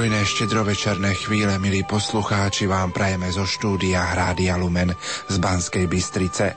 [0.00, 4.96] Pokojné štedrovečerné chvíle, milí poslucháči, vám prajeme zo štúdia Rádia Lumen
[5.28, 6.56] z Banskej Bystrice.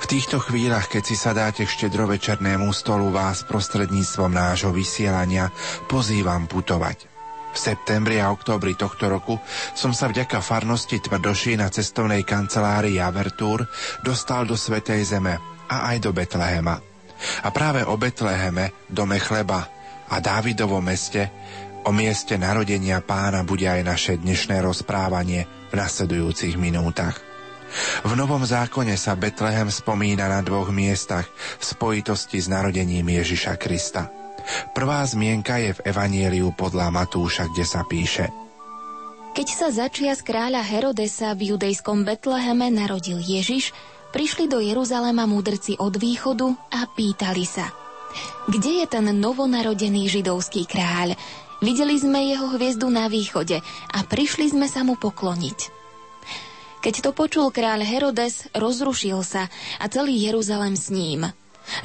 [0.00, 5.52] V týchto chvíľach, keď si sadáte k štedrovečernému stolu, vás prostredníctvom nášho vysielania
[5.84, 7.12] pozývam putovať.
[7.52, 9.36] V septembri a októbri tohto roku
[9.76, 13.68] som sa vďaka farnosti Tvrdoší na cestovnej kancelárii Avertúr
[14.00, 15.36] dostal do Svetej Zeme
[15.68, 16.80] a aj do Betlehema.
[17.44, 19.60] A práve o Betleheme, dome chleba
[20.08, 21.28] a Dávidovom meste
[21.82, 27.18] O mieste narodenia pána bude aj naše dnešné rozprávanie v nasledujúcich minútach.
[28.06, 31.26] V Novom zákone sa Betlehem spomína na dvoch miestach
[31.58, 34.12] v spojitosti s narodením Ježiša Krista.
[34.70, 38.30] Prvá zmienka je v Evanieliu podľa Matúša, kde sa píše
[39.34, 43.74] Keď sa začia z kráľa Herodesa v judejskom Betleheme narodil Ježiš,
[44.14, 47.70] prišli do Jeruzalema múdrci od východu a pýtali sa
[48.50, 51.14] Kde je ten novonarodený židovský kráľ?
[51.62, 53.62] Videli sme jeho hviezdu na východe
[53.94, 55.58] a prišli sme sa mu pokloniť.
[56.82, 59.46] Keď to počul kráľ Herodes, rozrušil sa
[59.78, 61.30] a celý Jeruzalem s ním.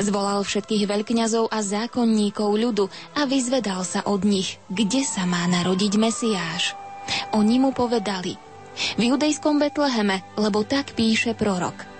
[0.01, 5.93] Zvolal všetkých veľkňazov a zákonníkov ľudu a vyzvedal sa od nich, kde sa má narodiť
[6.01, 6.73] Mesiáš.
[7.37, 8.33] Oni mu povedali,
[8.97, 11.77] v judejskom Betleheme, lebo tak píše prorok–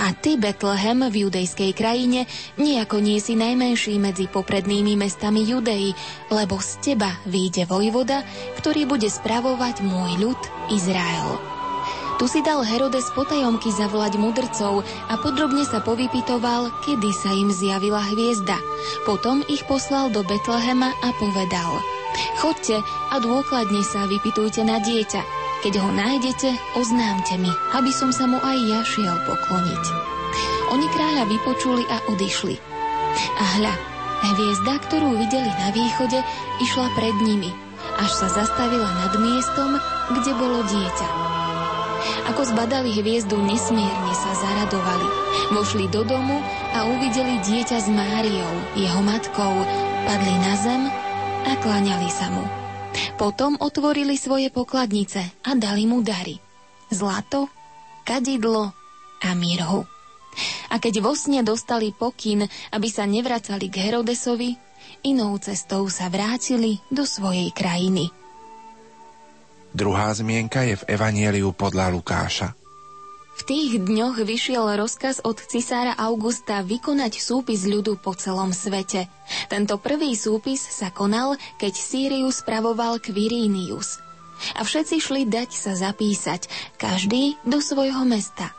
[0.00, 2.24] a ty, Betlehem, v judejskej krajine,
[2.56, 5.92] nejako nie si najmenší medzi poprednými mestami Judei,
[6.32, 8.24] lebo z teba vyjde vojvoda,
[8.56, 10.40] ktorý bude spravovať môj ľud
[10.72, 11.36] Izrael.
[12.16, 18.04] Tu si dal Herodes potajomky zavolať mudrcov a podrobne sa povypitoval, kedy sa im zjavila
[18.12, 18.60] hviezda.
[19.08, 21.80] Potom ich poslal do Betlehema a povedal
[22.40, 28.24] Chodte a dôkladne sa vypitujte na dieťa keď ho nájdete, oznámte mi, aby som sa
[28.24, 29.84] mu aj ja šiel pokloniť.
[30.72, 32.56] Oni kráľa vypočuli a odišli.
[33.36, 33.74] A hľa,
[34.32, 36.22] hviezda, ktorú videli na východe,
[36.64, 37.52] išla pred nimi,
[38.00, 39.76] až sa zastavila nad miestom,
[40.16, 41.08] kde bolo dieťa.
[42.32, 45.08] Ako zbadali hviezdu, nesmierne sa zaradovali.
[45.52, 46.40] Vošli do domu
[46.72, 49.54] a uvideli dieťa s Máriou, jeho matkou,
[50.08, 50.82] padli na zem
[51.44, 52.59] a kláňali sa mu.
[53.16, 56.36] Potom otvorili svoje pokladnice a dali mu dary.
[56.90, 57.48] Zlato,
[58.02, 58.72] kadidlo
[59.22, 59.84] a mirhu.
[60.70, 64.54] A keď vo sne dostali pokyn, aby sa nevracali k Herodesovi,
[65.06, 68.10] inou cestou sa vrátili do svojej krajiny.
[69.70, 72.59] Druhá zmienka je v Evanieliu podľa Lukáša.
[73.40, 79.08] V tých dňoch vyšiel rozkaz od cisára Augusta vykonať súpis ľudu po celom svete.
[79.48, 83.96] Tento prvý súpis sa konal, keď Sýriu spravoval Quirinius.
[84.60, 88.52] A všetci šli dať sa zapísať, každý do svojho mesta.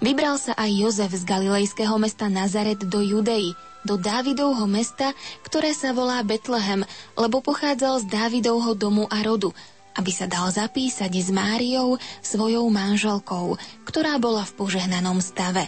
[0.00, 3.52] Vybral sa aj Jozef z galilejského mesta Nazaret do Judei,
[3.84, 5.12] do Dávidovho mesta,
[5.44, 6.80] ktoré sa volá Betlehem,
[7.12, 9.52] lebo pochádzal z Dávidovho domu a rodu,
[9.98, 15.66] aby sa dal zapísať s Máriou, svojou manželkou, ktorá bola v požehnanom stave.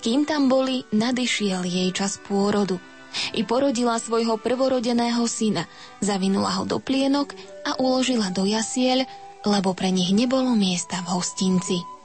[0.00, 2.80] Kým tam boli, nadišiel jej čas pôrodu.
[3.36, 5.68] I porodila svojho prvorodeného syna,
[6.00, 7.36] zavinula ho do plienok
[7.68, 9.04] a uložila do jasiel,
[9.44, 12.01] lebo pre nich nebolo miesta v hostinci.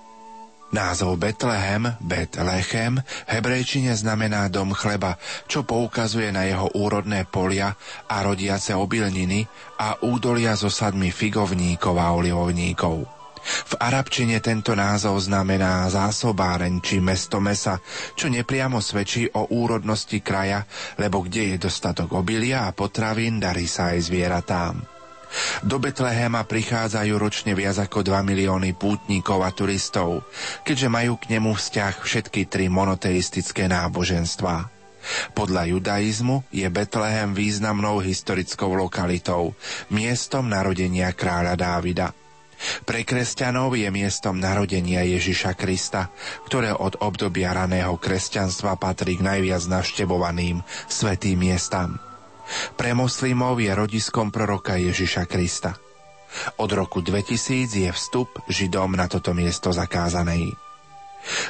[0.68, 5.16] Názov Betlehem, Betlechem, v hebrejčine znamená dom chleba,
[5.48, 7.72] čo poukazuje na jeho úrodné polia
[8.12, 9.48] a rodiace obilniny
[9.80, 13.08] a údolia so sadmi figovníkov a olivovníkov.
[13.48, 17.80] V arabčine tento názov znamená zásobáreň či mesto mesa,
[18.20, 20.68] čo nepriamo svedčí o úrodnosti kraja,
[21.00, 24.97] lebo kde je dostatok obilia a potravín, darí sa aj zvieratám.
[25.66, 30.24] Do Betlehema prichádzajú ročne viac ako 2 milióny pútnikov a turistov,
[30.64, 34.70] keďže majú k nemu vzťah všetky tri monoteistické náboženstvá.
[35.32, 39.56] Podľa judaizmu je Betlehem významnou historickou lokalitou,
[39.88, 42.12] miestom narodenia kráľa Dávida.
[42.58, 46.10] Pre kresťanov je miestom narodenia Ježiša Krista,
[46.50, 52.02] ktoré od obdobia raného kresťanstva patrí k najviac navštevovaným svetým miestam.
[52.76, 55.76] Pre moslimov je rodiskom proroka Ježiša Krista.
[56.60, 60.54] Od roku 2000 je vstup Židom na toto miesto zakázaný.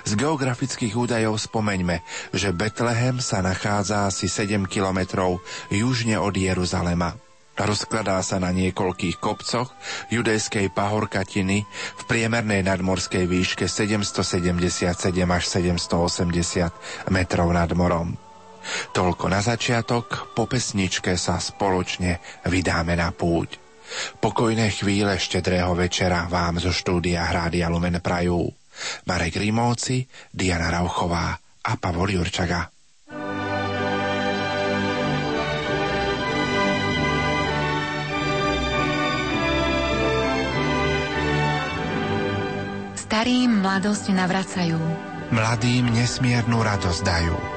[0.05, 2.01] Z geografických údajov spomeňme,
[2.33, 5.37] že Betlehem sa nachádza asi 7 kilometrov
[5.69, 7.13] južne od Jeruzalema.
[7.57, 9.73] Rozkladá sa na niekoľkých kopcoch
[10.13, 14.93] judejskej pahorkatiny v priemernej nadmorskej výške 777
[15.25, 18.26] až 780 metrov nad morom.
[18.91, 23.59] Toľko na začiatok, po pesničke sa spoločne vydáme na púť.
[24.19, 28.51] Pokojné chvíle štedrého večera vám zo štúdia Hrádia Lumen Prajú.
[29.09, 31.33] Marek Rimóci, Diana Rauchová
[31.65, 32.69] a Pavol Jurčaga.
[43.07, 44.77] Starým mladosť navracajú.
[45.31, 47.56] Mladým nesmiernu radosť dajú.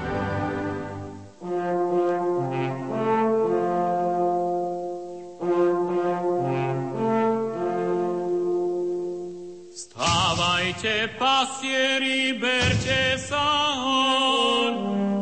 [10.81, 13.45] Stávajte, pasieri, berte sa
[13.77, 14.73] hon,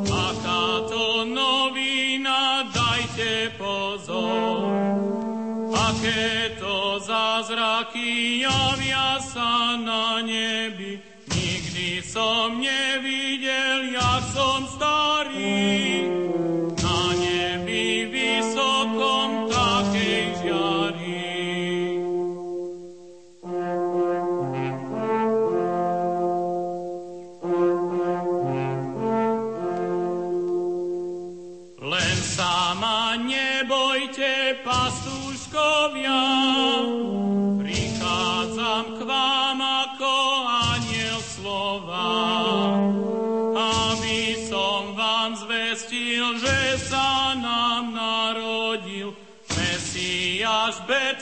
[0.08, 4.72] aká to novina, dajte pozor.
[5.76, 13.19] Aké to zázraky javia sa na nebi, nikdy som nevidel,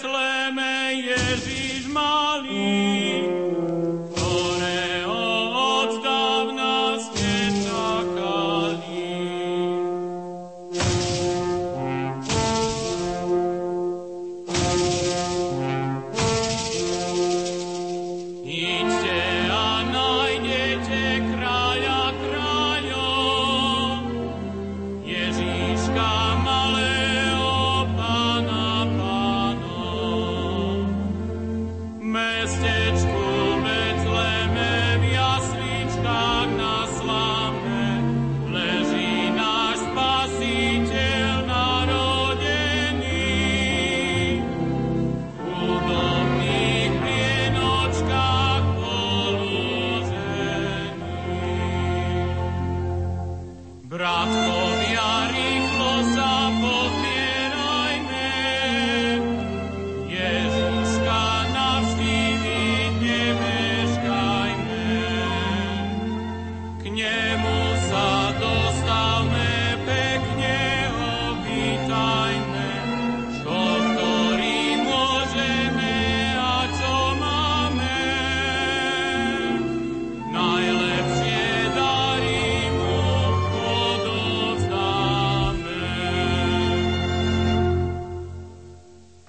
[0.07, 0.36] Mesiáš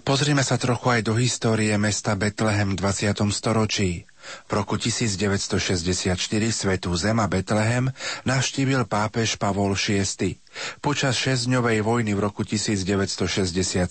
[0.09, 3.29] Pozrime sa trochu aj do histórie mesta Betlehem v 20.
[3.29, 4.09] storočí.
[4.49, 6.17] V roku 1964
[6.49, 7.93] Svetú zem a Betlehem
[8.25, 10.41] navštívil pápež Pavol VI.
[10.81, 13.85] Počas šesťdňovej vojny v roku 1967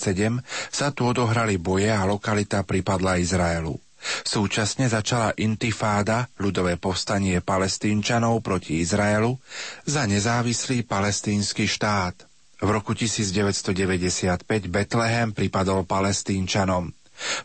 [0.73, 3.77] sa tu odohrali boje a lokalita pripadla Izraelu.
[4.25, 9.37] Súčasne začala intifáda, ľudové povstanie palestínčanov proti Izraelu,
[9.85, 12.26] za nezávislý palestínsky štát.
[12.57, 16.89] V roku 1995 Betlehem pripadol palestínčanom.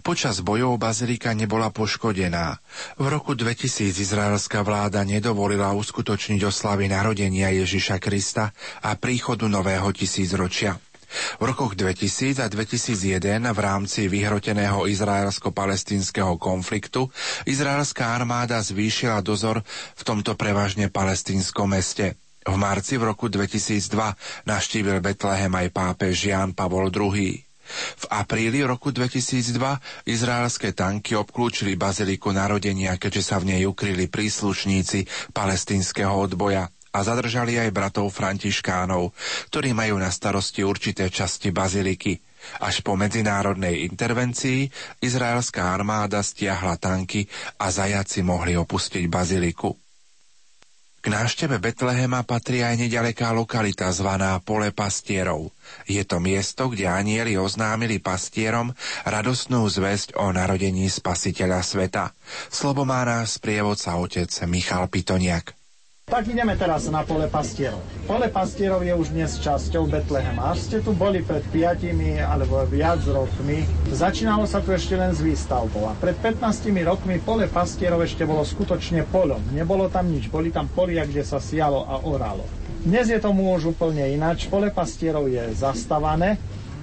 [0.05, 2.61] Počas bojov bazilika nebola poškodená.
[3.01, 8.53] V roku 2000 izraelská vláda nedovolila uskutočniť oslavy narodenia Ježiša Krista
[8.85, 10.77] a príchodu nového tisícročia.
[11.41, 13.21] V rokoch 2000 a 2001
[13.53, 17.13] v rámci vyhroteného izraelsko-palestínskeho konfliktu
[17.45, 19.61] izraelská armáda zvýšila dozor
[19.93, 22.17] v tomto prevažne palestínskom meste.
[22.43, 27.39] V marci v roku 2002 navštívil Betlehem aj pápež Jan Pavol II.
[27.73, 29.57] V apríli roku 2002
[30.11, 37.57] izraelské tanky obklúčili baziliku narodenia, keďže sa v nej ukryli príslušníci palestínskeho odboja a zadržali
[37.57, 39.17] aj bratov františkánov,
[39.49, 42.21] ktorí majú na starosti určité časti baziliky.
[42.61, 44.67] Až po medzinárodnej intervencii
[45.01, 47.25] izraelská armáda stiahla tanky
[47.57, 49.82] a zajaci mohli opustiť baziliku.
[51.03, 55.51] K návšteve Betlehema patrí aj nedaleká lokalita zvaná Pole pastierov.
[55.91, 58.71] Je to miesto, kde anieli oznámili pastierom
[59.03, 62.15] radostnú zväzť o narodení spasiteľa sveta.
[62.47, 65.59] Slovo má nás prievodca otec Michal Pitoniak.
[66.13, 67.81] Tak ideme teraz na pole pastierov.
[68.05, 70.53] Pole pastierov je už dnes časťou Betlehema.
[70.53, 71.89] Až ste tu boli pred 5
[72.21, 75.89] alebo viac rokmi, začínalo sa tu ešte len s výstavbou.
[75.89, 79.41] A pred 15 rokmi pole pastierov ešte bolo skutočne polom.
[79.57, 82.45] Nebolo tam nič, boli tam polia, kde sa sialo a oralo.
[82.85, 84.53] Dnes je tomu už úplne ináč.
[84.53, 86.37] Pole pastierov je zastavané,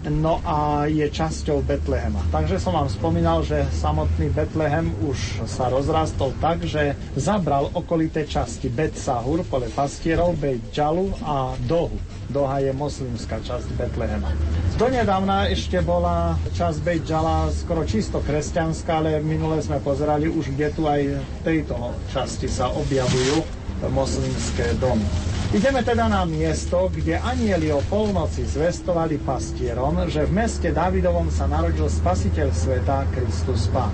[0.07, 2.23] no a je časťou Betlehema.
[2.31, 8.71] Takže som vám spomínal, že samotný Betlehem už sa rozrastol tak, že zabral okolité časti
[8.71, 11.99] Bet Sahur, pole pastierov, Bet Džalu a Dohu.
[12.29, 14.29] Doha je moslimská časť Betlehema.
[14.77, 20.67] Donedávna ešte bola časť Beit Džala skoro čisto kresťanská, ale minule sme pozerali už, kde
[20.71, 21.75] tu aj v tejto
[22.13, 25.07] časti sa objavujú moslimské domy.
[25.49, 31.49] Ideme teda na miesto, kde anieli o polnoci zvestovali pastierom, že v meste Davidovom sa
[31.49, 33.89] narodil spasiteľ sveta Kristus Pán.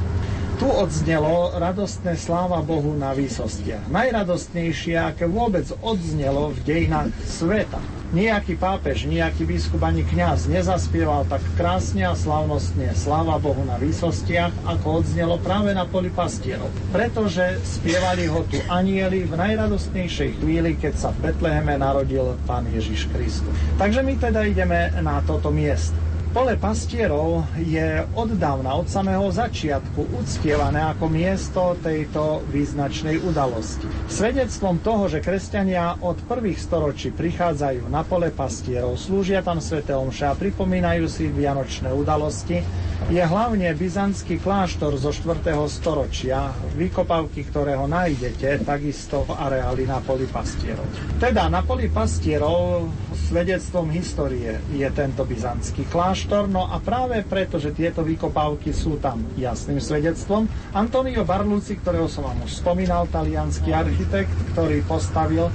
[0.55, 3.91] Tu odznelo radostné sláva Bohu na výsostiach.
[3.91, 7.79] Najradostnejšie, aké vôbec odznelo v dejinách sveta.
[8.15, 14.55] Nejaký pápež, nejaký biskup ani kňaz nezaspieval tak krásne a slavnostne sláva Bohu na výsostiach,
[14.63, 16.71] ako odznelo práve na poli pastierov.
[16.95, 23.11] Pretože spievali ho tu anieli v najradostnejšej chvíli, keď sa v Betleheme narodil Pán Ježiš
[23.11, 23.51] Kristus.
[23.75, 26.04] Takže my teda ideme na toto miesto.
[26.35, 33.87] Pole pastierov je od dávna, od samého začiatku uctievané ako miesto tejto význačnej udalosti.
[34.11, 40.27] Svedectvom toho, že kresťania od prvých storočí prichádzajú na pole pastierov, slúžia tam sväté omše
[40.27, 42.59] a pripomínajú si vianočné udalosti,
[43.07, 45.55] je hlavne byzantský kláštor zo 4.
[45.71, 50.83] storočia, vykopavky ktorého nájdete takisto v areáli na poli pastierov.
[51.15, 57.71] Teda na poli pastierov svedectvom histórie je tento byzantský kláštor, no a práve preto, že
[57.71, 60.45] tieto vykopávky sú tam jasným svedectvom,
[60.75, 65.47] Antonio Barluci, ktorého som vám už spomínal, talianský architekt, ktorý postavil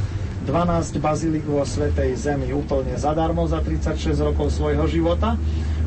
[0.49, 5.37] 12 bazilík vo Svetej Zemi úplne zadarmo za 36 rokov svojho života,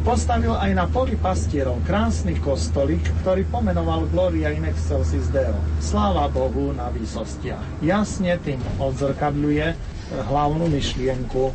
[0.06, 5.58] postavil aj na poli pastierov krásny kostolík, ktorý pomenoval Gloria in excelsis Deo.
[5.82, 7.82] Sláva Bohu na výsostiach.
[7.82, 11.50] Jasne tým odzrkadľuje hlavnú myšlienku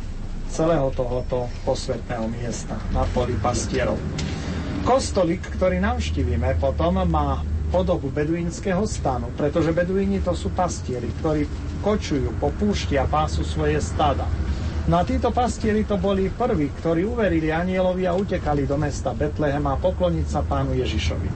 [0.49, 3.95] celého tohoto posvetného miesta na poli pastierov.
[4.83, 11.45] Kostolík, ktorý navštívime potom, má podobu beduínskeho stanu, pretože beduíni to sú pastieri, ktorí
[11.85, 14.25] kočujú po púšti a pásu svoje stada.
[14.89, 19.77] No a títo pastieri to boli prví, ktorí uverili anielovi a utekali do mesta Betlehema
[19.77, 21.29] pokloniť sa pánu Ježišovi.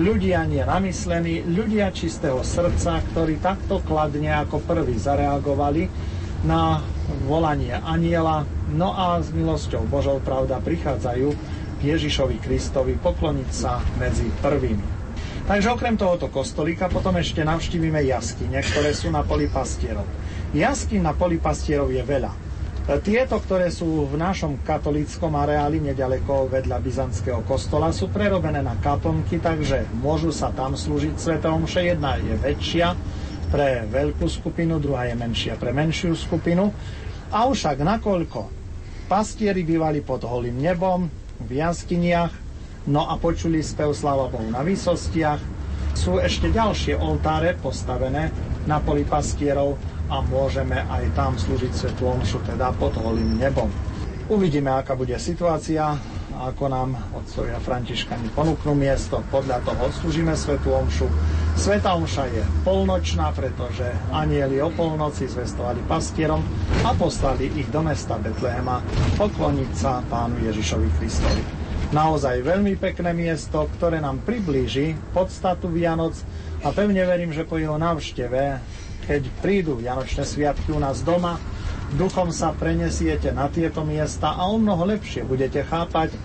[0.00, 6.13] Ľudia nie namyslení, ľudia čistého srdca, ktorí takto kladne ako prví zareagovali
[6.44, 6.84] na
[7.24, 11.28] volanie aniela, no a s milosťou Božou pravda prichádzajú
[11.76, 14.84] k Ježišovi Kristovi pokloniť sa medzi prvými.
[15.44, 20.08] Takže okrem tohoto kostolíka potom ešte navštívime jaskyne, ktoré sú na poli pastierov.
[20.56, 22.32] Jaskyn na poli pastierov je veľa.
[23.00, 29.40] Tieto, ktoré sú v našom katolíckom areáli nedaleko vedľa byzantského kostola, sú prerobené na kaplnky,
[29.40, 31.80] takže môžu sa tam slúžiť svetom omše.
[31.92, 32.92] Jedna je väčšia,
[33.54, 36.74] pre veľkú skupinu, druhá je menšia pre menšiu skupinu.
[37.30, 38.50] A však nakoľko
[39.06, 41.06] pastieri bývali pod holým nebom,
[41.38, 42.34] v jaskyniach,
[42.90, 45.38] no a počuli spev Sláva Bohu na výsostiach,
[45.94, 48.34] sú ešte ďalšie oltáre postavené
[48.66, 49.78] na poli pastierov
[50.10, 53.70] a môžeme aj tam slúžiť svetú omšu, teda pod holým nebom.
[54.26, 55.94] Uvidíme, aká bude situácia
[56.40, 61.06] ako nám otcovia Františkani ponúknú miesto, podľa toho slúžime Svetu Omšu.
[61.54, 66.42] Sveta Omša je polnočná, pretože anieli o polnoci zvestovali pastierom
[66.82, 68.82] a poslali ich do mesta Betlehema
[69.14, 71.42] pokloniť sa pánu Ježišovi Kristovi.
[71.94, 76.18] Naozaj veľmi pekné miesto, ktoré nám priblíži podstatu Vianoc
[76.66, 78.58] a pevne verím, že po jeho návšteve,
[79.06, 81.38] keď prídu Vianočné sviatky u nás doma,
[81.92, 86.16] duchom sa prenesiete na tieto miesta a o mnoho lepšie budete chápať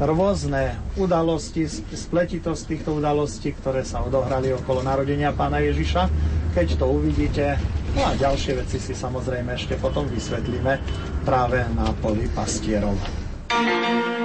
[0.00, 6.08] rôzne udalosti, spletitosť týchto udalostí, ktoré sa odohrali okolo narodenia pána Ježiša.
[6.56, 7.60] Keď to uvidíte,
[7.92, 10.80] no a ďalšie veci si samozrejme ešte potom vysvetlíme
[11.28, 12.96] práve na poli pastierov.
[13.50, 14.19] Nikdy si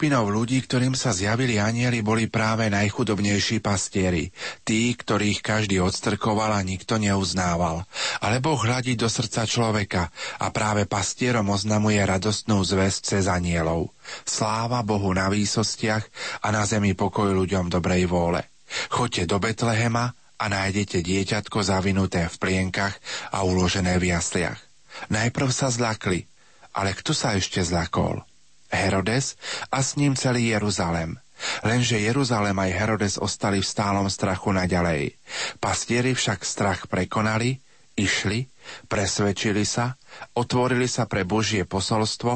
[0.00, 4.32] skupinou ľudí, ktorým sa zjavili anieli, boli práve najchudobnejší pastieri,
[4.64, 7.84] tí, ktorých každý odstrkoval a nikto neuznával.
[8.24, 10.08] Ale hľadí do srdca človeka
[10.40, 13.92] a práve pastierom oznamuje radostnú zväzť cez anielov.
[14.24, 16.08] Sláva Bohu na výsostiach
[16.40, 18.40] a na zemi pokoj ľuďom dobrej vôle.
[18.88, 22.96] Choďte do Betlehema a nájdete dieťatko zavinuté v plienkach
[23.36, 24.64] a uložené v jasliach.
[25.12, 26.24] Najprv sa zlakli,
[26.72, 28.24] ale kto sa ešte zlakol?
[28.70, 29.36] Herodes
[29.68, 31.18] a s ním celý Jeruzalem.
[31.64, 35.16] Lenže Jeruzalem aj Herodes ostali v stálom strachu naďalej.
[35.58, 37.58] Pastieri však strach prekonali,
[37.96, 38.46] išli,
[38.86, 39.96] presvedčili sa,
[40.36, 42.32] otvorili sa pre Božie posolstvo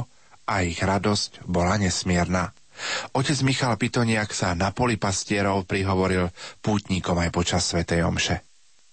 [0.49, 2.53] a ich radosť bola nesmierna.
[3.15, 6.27] Otec Michal Pitoniak sa na poli pastierov prihovoril
[6.59, 8.43] pútnikom aj počas svätej Omše.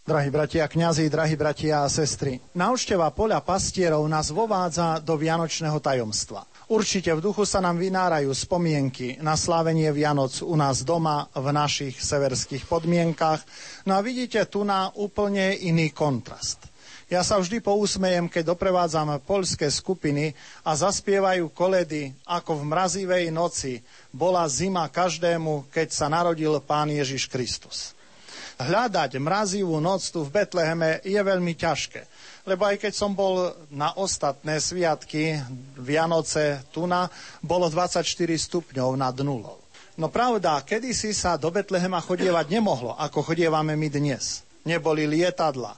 [0.02, 6.51] Drahí bratia kňazi, drahí bratia a sestry, návšteva poľa pastierov nás vovádza do vianočného tajomstva.
[6.72, 12.00] Určite v duchu sa nám vynárajú spomienky na slávenie Vianoc u nás doma v našich
[12.00, 13.44] severských podmienkach.
[13.84, 16.72] No a vidíte tu na úplne iný kontrast.
[17.12, 20.32] Ja sa vždy pousmejem, keď doprevádzam poľské skupiny
[20.64, 23.84] a zaspievajú koledy, ako v mrazivej noci
[24.16, 27.92] bola zima každému, keď sa narodil Pán Ježiš Kristus.
[28.64, 32.08] Hľadať mrazivú noc tu v Betleheme je veľmi ťažké
[32.46, 35.38] lebo aj keď som bol na ostatné sviatky
[35.78, 37.10] Vianoce Tuna,
[37.42, 38.06] bolo 24
[38.38, 39.62] stupňov nad nulou.
[40.00, 44.42] No pravda, kedysi sa do Betlehema chodievať nemohlo, ako chodievame my dnes.
[44.66, 45.78] Neboli lietadla.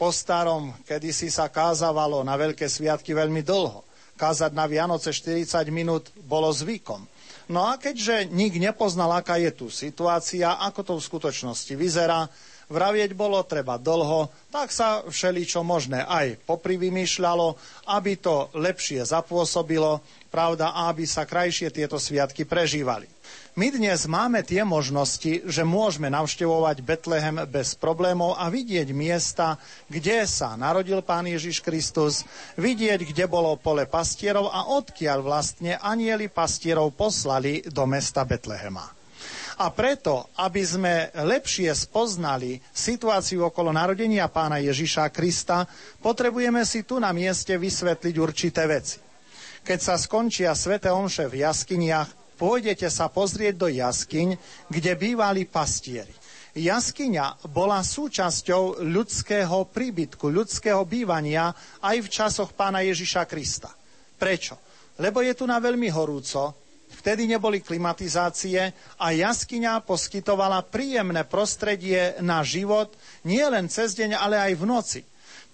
[0.00, 3.84] Po starom, kedysi sa kázavalo na veľké sviatky veľmi dlho.
[4.16, 7.04] Kázať na Vianoce 40 minút bolo zvykom.
[7.50, 12.30] No a keďže nik nepoznal, aká je tu situácia, ako to v skutočnosti vyzerá,
[12.70, 17.58] Vravieť bolo treba dlho, tak sa všeličo možné aj poprivymýšľalo,
[17.90, 19.98] aby to lepšie zapôsobilo,
[20.30, 23.10] pravda, a aby sa krajšie tieto sviatky prežívali.
[23.58, 29.58] My dnes máme tie možnosti, že môžeme navštevovať Betlehem bez problémov a vidieť miesta,
[29.90, 32.22] kde sa narodil Pán Ježiš Kristus,
[32.54, 38.99] vidieť, kde bolo pole pastierov a odkiaľ vlastne anieli pastierov poslali do mesta Betlehema.
[39.60, 45.68] A preto, aby sme lepšie spoznali situáciu okolo narodenia pána Ježiša Krista,
[46.00, 48.96] potrebujeme si tu na mieste vysvetliť určité veci.
[49.60, 54.40] Keď sa skončia svete omše v jaskyniach, pôjdete sa pozrieť do jaskyň,
[54.72, 56.16] kde bývali pastieri.
[56.56, 61.52] Jaskyňa bola súčasťou ľudského príbytku, ľudského bývania
[61.84, 63.68] aj v časoch pána Ježiša Krista.
[64.16, 64.56] Prečo?
[64.96, 66.56] Lebo je tu na veľmi horúco,
[67.00, 72.92] Vtedy neboli klimatizácie a jaskyňa poskytovala príjemné prostredie na život
[73.24, 75.00] nie len cez deň, ale aj v noci.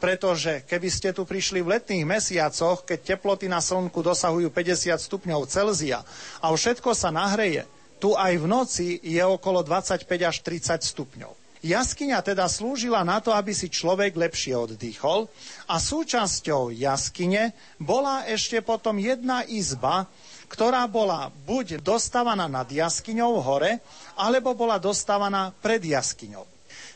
[0.03, 5.47] Pretože keby ste tu prišli v letných mesiacoch, keď teploty na slnku dosahujú 50 stupňov
[5.47, 6.03] Celzia
[6.43, 7.63] a všetko sa nahreje,
[8.03, 11.33] tu aj v noci je okolo 25 až 30 stupňov.
[11.65, 15.31] Jaskyňa teda slúžila na to, aby si človek lepšie oddychol
[15.71, 20.11] a súčasťou jaskyne bola ešte potom jedna izba,
[20.47, 23.83] ktorá bola buď dostávaná nad jaskyňou hore,
[24.17, 26.47] alebo bola dostávaná pred jaskyňou.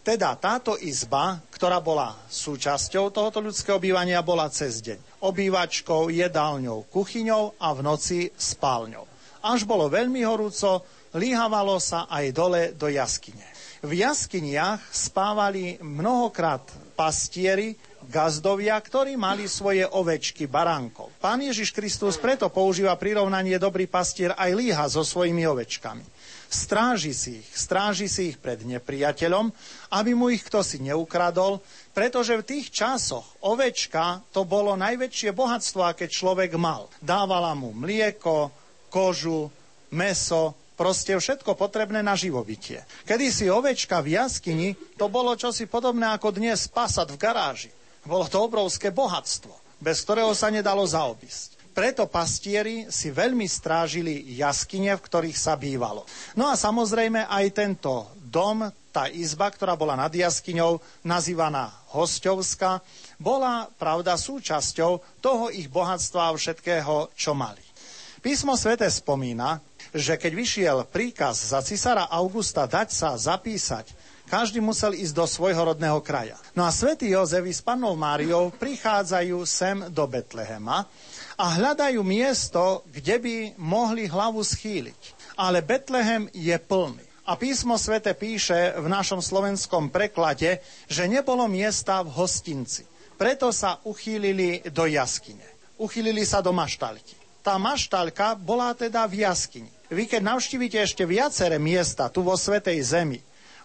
[0.00, 7.60] Teda táto izba, ktorá bola súčasťou tohoto ľudského bývania, bola cez deň obývačkou, jedálňou, kuchyňou
[7.60, 9.04] a v noci spálňou.
[9.44, 13.44] Až bolo veľmi horúco, líhavalo sa aj dole do jaskyne.
[13.80, 16.64] V jaskyniach spávali mnohokrát
[16.96, 17.76] pastieri,
[18.10, 21.14] gazdovia, ktorí mali svoje ovečky, baránkov.
[21.22, 26.02] Pán Ježiš Kristus preto používa prirovnanie dobrý pastier aj líha so svojimi ovečkami.
[26.50, 29.54] Stráži si ich, stráži si ich pred nepriateľom,
[29.94, 31.62] aby mu ich kto si neukradol,
[31.94, 36.90] pretože v tých časoch ovečka to bolo najväčšie bohatstvo, aké človek mal.
[36.98, 38.50] Dávala mu mlieko,
[38.90, 39.46] kožu,
[39.94, 42.82] meso, proste všetko potrebné na živobytie.
[43.06, 47.70] Kedy si ovečka v jaskyni, to bolo čosi podobné ako dnes pasať v garáži.
[48.04, 51.60] Bolo to obrovské bohatstvo, bez ktorého sa nedalo zaobísť.
[51.70, 56.02] Preto pastieri si veľmi strážili jaskyne, v ktorých sa bývalo.
[56.34, 62.82] No a samozrejme aj tento dom, tá izba, ktorá bola nad jaskyňou, nazývaná hostovská,
[63.22, 67.62] bola, pravda, súčasťou toho ich bohatstva a všetkého, čo mali.
[68.18, 69.62] Písmo svete spomína,
[69.94, 73.90] že keď vyšiel príkaz za cisára Augusta dať sa zapísať
[74.30, 76.38] každý musel ísť do svojho rodného kraja.
[76.54, 80.86] No a svätý Jozef s pannou Máriou prichádzajú sem do Betlehema
[81.34, 85.34] a hľadajú miesto, kde by mohli hlavu schýliť.
[85.34, 87.02] Ale Betlehem je plný.
[87.26, 92.86] A písmo svete píše v našom slovenskom preklade, že nebolo miesta v hostinci.
[93.18, 95.44] Preto sa uchýlili do jaskyne.
[95.76, 97.18] Uchýlili sa do maštalky.
[97.40, 99.72] tá maštalka bola teda v jaskyni.
[99.90, 103.18] Vy keď navštívite ešte viaceré miesta tu vo Svetej Zemi,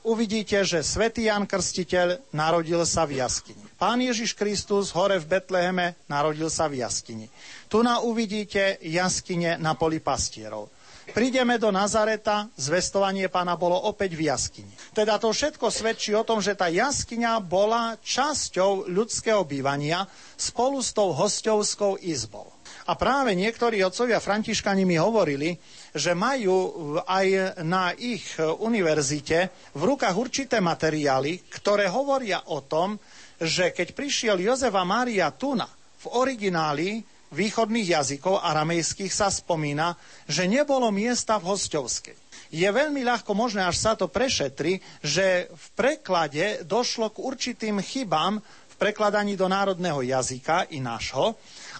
[0.05, 3.65] uvidíte, že svätý Jan Krstiteľ narodil sa v jaskyni.
[3.75, 7.27] Pán Ježiš Kristus hore v Betleheme narodil sa v jaskyni.
[7.67, 10.69] Tu na uvidíte jaskyne na poli pastierov.
[11.05, 14.73] Prídeme do Nazareta, zvestovanie pána bolo opäť v jaskyni.
[14.89, 20.97] Teda to všetko svedčí o tom, že tá jaskyňa bola časťou ľudského bývania spolu s
[20.97, 22.49] tou hostovskou izbou.
[22.89, 25.57] A práve niektorí otcovia františkani mi hovorili,
[25.95, 32.99] že majú aj na ich univerzite v rukách určité materiály, ktoré hovoria o tom,
[33.39, 35.67] že keď prišiel Jozefa Mária Tuna
[36.03, 36.99] v origináli
[37.31, 39.95] východných jazykov aramejských sa spomína,
[40.27, 42.15] že nebolo miesta v hostovskej.
[42.53, 48.39] Je veľmi ľahko možné, až sa to prešetri, že v preklade došlo k určitým chybám
[48.43, 51.35] v prekladaní do národného jazyka i nášho,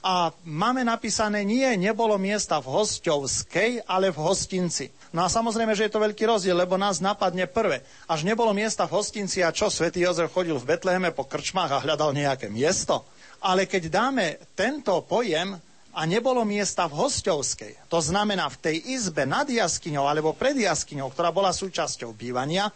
[0.06, 4.94] a máme napísané, nie, nebolo miesta v hostovskej, ale v hostinci.
[5.10, 7.82] No a samozrejme, že je to veľký rozdiel, lebo nás napadne prvé.
[8.06, 11.82] Až nebolo miesta v hostinci a čo, svätý Jozef chodil v Betleheme po krčmách a
[11.82, 13.02] hľadal nejaké miesto?
[13.42, 15.58] Ale keď dáme tento pojem
[15.98, 21.10] a nebolo miesta v hostovskej, to znamená v tej izbe nad jaskyňou alebo pred jaskyňou,
[21.10, 22.70] ktorá bola súčasťou bývania,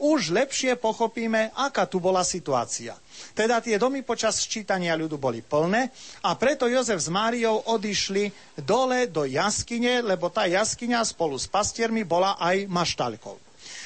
[0.00, 2.96] už lepšie pochopíme, aká tu bola situácia.
[3.36, 5.92] Teda tie domy počas sčítania ľudu boli plné
[6.24, 12.02] a preto Jozef s Máriou odišli dole do jaskyne, lebo tá jaskyňa spolu s pastiermi
[12.02, 13.36] bola aj maštalkou.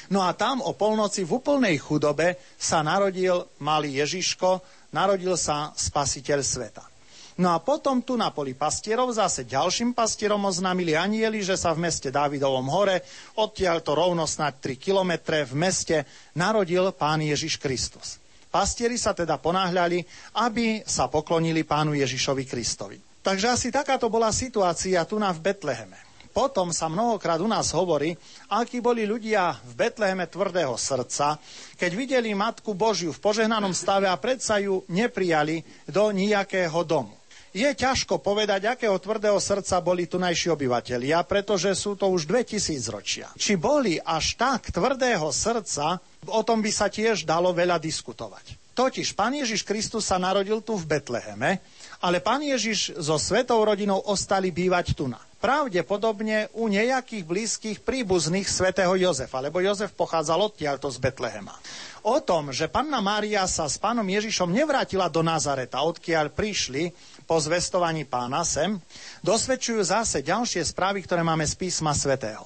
[0.09, 4.63] No a tam o polnoci v úplnej chudobe sa narodil malý Ježiško,
[4.95, 6.94] narodil sa spasiteľ sveta.
[7.35, 11.83] No a potom tu na poli pastierov zase ďalším pastierom oznámili anieli, že sa v
[11.83, 13.03] meste Dávidovom hore,
[13.35, 15.97] odtiaľ to rovno snáď 3 kilometre v meste,
[16.31, 18.23] narodil pán Ježiš Kristus.
[18.47, 19.99] Pastieri sa teda ponáhľali,
[20.39, 22.95] aby sa poklonili pánu Ježišovi Kristovi.
[23.19, 25.99] Takže asi takáto bola situácia tu na v Betleheme.
[26.31, 28.15] Potom sa mnohokrát u nás hovorí,
[28.47, 31.35] akí boli ľudia v Betleheme tvrdého srdca,
[31.75, 37.24] keď videli Matku Božiu v požehnanom stave a predsa ju neprijali do nejakého domu.
[37.55, 43.31] Je ťažko povedať, akého tvrdého srdca boli tunajší obyvateľia, pretože sú to už 2000 ročia.
[43.39, 48.59] Či boli až tak tvrdého srdca, o tom by sa tiež dalo veľa diskutovať.
[48.75, 51.63] Totiž pán Ježiš Kristus sa narodil tu v Betleheme,
[52.03, 55.23] ale pán Ježiš so svetou rodinou ostali bývať tu na.
[55.39, 61.55] Pravdepodobne u nejakých blízkych príbuzných svätého Jozefa, lebo Jozef pochádzal odtiaľto z Betlehema.
[62.03, 66.91] O tom, že panna Mária sa s pánom Ježišom nevrátila do Nazareta, odkiaľ prišli,
[67.25, 68.77] po zvestovaní pána sem,
[69.25, 72.45] dosvedčujú zase ďalšie správy, ktoré máme z písma svätého.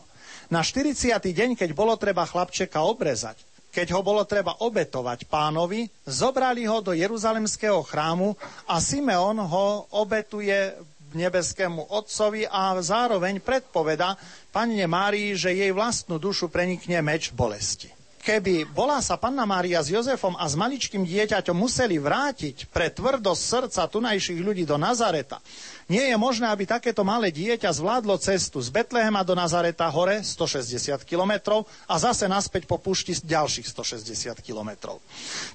[0.50, 1.14] Na 40.
[1.20, 3.38] deň, keď bolo treba chlapčeka obrezať,
[3.70, 8.34] keď ho bolo treba obetovať pánovi, zobrali ho do Jeruzalemského chrámu
[8.66, 10.74] a Simeon ho obetuje
[11.14, 14.18] nebeskému otcovi a zároveň predpoveda
[14.50, 19.90] panne Márii, že jej vlastnú dušu prenikne meč bolesti keby bola sa panna Mária s
[19.90, 25.42] Jozefom a s maličkým dieťaťom museli vrátiť pre tvrdosť srdca tunajších ľudí do Nazareta,
[25.90, 31.02] nie je možné, aby takéto malé dieťa zvládlo cestu z Betlehema do Nazareta hore 160
[31.02, 35.02] km a zase naspäť po púšti ďalších 160 km.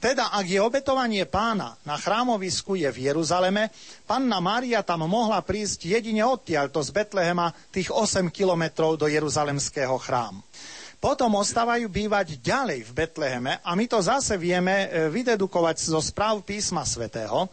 [0.02, 3.70] Teda, ak je obetovanie pána na chrámovisku je v Jeruzaleme,
[4.10, 10.42] panna Mária tam mohla prísť jedine odtiaľto z Betlehema tých 8 km do Jeruzalemského chrámu
[11.04, 16.40] potom ostávajú bývať ďalej v Betleheme a my to zase vieme e, vydedukovať zo správ
[16.48, 17.44] písma svätého,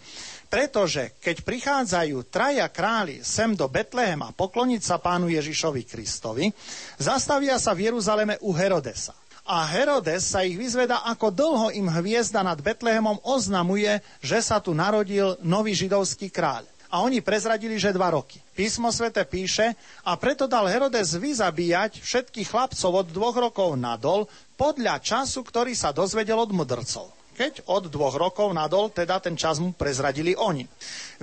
[0.48, 6.48] pretože keď prichádzajú traja králi sem do Betlehema pokloniť sa pánu Ježišovi Kristovi,
[6.96, 9.12] zastavia sa v Jeruzaleme u Herodesa.
[9.44, 14.72] A Herodes sa ich vyzveda, ako dlho im hviezda nad Betlehemom oznamuje, že sa tu
[14.72, 18.44] narodil nový židovský kráľ a oni prezradili, že dva roky.
[18.52, 19.74] Písmo svete píše,
[20.04, 24.28] a preto dal Herodes vyzabíjať všetkých chlapcov od dvoch rokov nadol
[24.60, 27.10] podľa času, ktorý sa dozvedel od mudrcov.
[27.32, 30.68] Keď od dvoch rokov nadol, teda ten čas mu prezradili oni.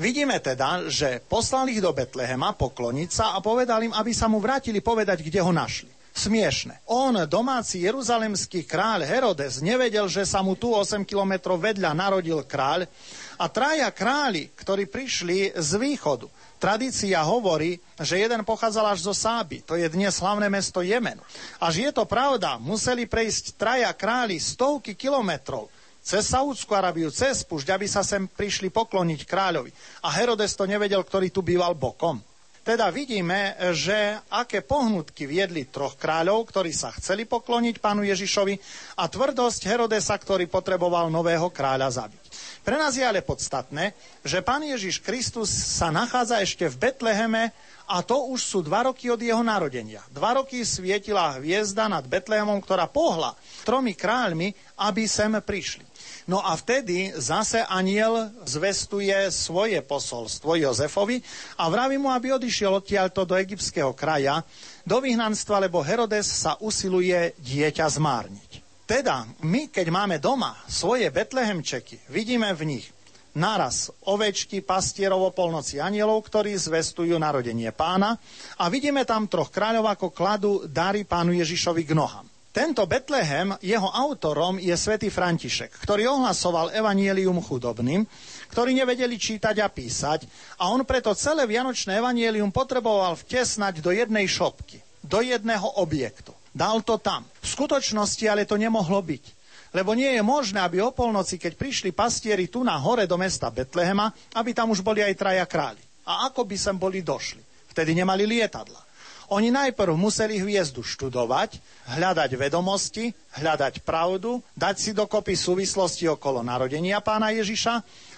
[0.01, 4.41] Vidíme teda, že poslali ich do Betlehema pokloniť sa a povedali im, aby sa mu
[4.41, 6.83] vrátili povedať, kde ho našli smiešne.
[6.91, 12.91] On, domáci jeruzalemský kráľ Herodes, nevedel, že sa mu tu 8 kilometrov vedľa narodil kráľ
[13.38, 16.27] a traja králi, ktorí prišli z východu.
[16.59, 21.22] Tradícia hovorí, že jeden pochádzal až zo Sáby, to je dnes hlavné mesto Jemenu.
[21.62, 25.70] Až je to pravda, museli prejsť traja králi stovky kilometrov
[26.03, 29.70] cez Saúdskú Arabiu, cez Pušť, aby sa sem prišli pokloniť kráľovi.
[30.03, 32.18] A Herodes to nevedel, ktorý tu býval bokom.
[32.64, 38.61] Teda vidíme, že aké pohnutky viedli troch kráľov, ktorí sa chceli pokloniť pánu Ježišovi
[39.01, 42.28] a tvrdosť Herodesa, ktorý potreboval nového kráľa zabiť.
[42.69, 47.49] Pre nás je ale podstatné, že Pán Ježiš Kristus sa nachádza ešte v Betleheme
[47.89, 50.05] a to už sú dva roky od jeho narodenia.
[50.13, 53.33] Dva roky svietila hviezda nad Betlehemom, ktorá pohla
[53.65, 54.53] tromi kráľmi,
[54.85, 55.81] aby sem prišli.
[56.29, 61.25] No a vtedy zase aniel zvestuje svoje posolstvo Jozefovi
[61.57, 64.45] a vraví mu, aby odišiel odtiaľto do egyptského kraja,
[64.85, 68.58] do vyhnanstva, lebo Herodes sa usiluje dieťa zmárniť.
[68.88, 72.88] Teda my, keď máme doma svoje betlehemčeky, vidíme v nich
[73.37, 78.16] naraz ovečky, pastierov o polnoci anielov, ktorí zvestujú narodenie pána
[78.57, 82.24] a vidíme tam troch kráľov, ako kladú dary pánu Ježišovi k nohám.
[82.48, 88.09] Tento Betlehem, jeho autorom je svätý František, ktorý ohlasoval evanielium chudobným,
[88.48, 90.24] ktorí nevedeli čítať a písať
[90.57, 96.38] a on preto celé vianočné evanielium potreboval vtesnať do jednej šopky, do jedného objektu.
[96.59, 97.23] Dal to tam.
[97.38, 99.38] V skutočnosti ale to nemohlo byť.
[99.71, 103.47] Lebo nie je možné, aby o polnoci, keď prišli pastieri tu na hore do mesta
[103.47, 105.79] Betlehema, aby tam už boli aj traja králi.
[106.03, 107.38] A ako by sem boli došli?
[107.71, 108.88] Vtedy nemali lietadla.
[109.29, 111.61] Oni najprv museli hviezdu študovať,
[112.01, 117.75] hľadať vedomosti, hľadať pravdu, dať si dokopy súvislosti okolo narodenia pána Ježiša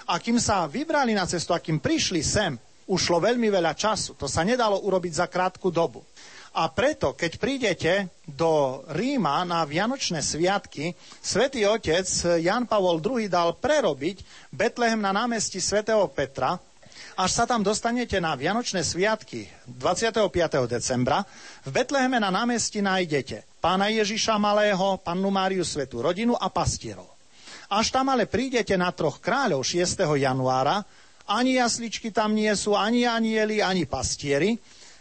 [0.06, 2.54] a kým sa vybrali na cestu a kým prišli sem,
[2.86, 4.14] ušlo veľmi veľa času.
[4.22, 6.06] To sa nedalo urobiť za krátku dobu.
[6.50, 7.92] A preto, keď prídete
[8.26, 12.02] do Ríma na Vianočné sviatky, svätý otec
[12.42, 16.58] Jan Pavol II dal prerobiť Betlehem na námestí svätého Petra,
[17.14, 20.26] až sa tam dostanete na Vianočné sviatky 25.
[20.66, 21.22] decembra,
[21.62, 27.06] v Betleheme na námestí nájdete pána Ježiša Malého, pannu Máriu Svetú rodinu a pastierov.
[27.70, 30.02] Až tam ale prídete na troch kráľov 6.
[30.18, 30.82] januára,
[31.30, 34.58] ani jasličky tam nie sú, ani anieli, ani pastieri.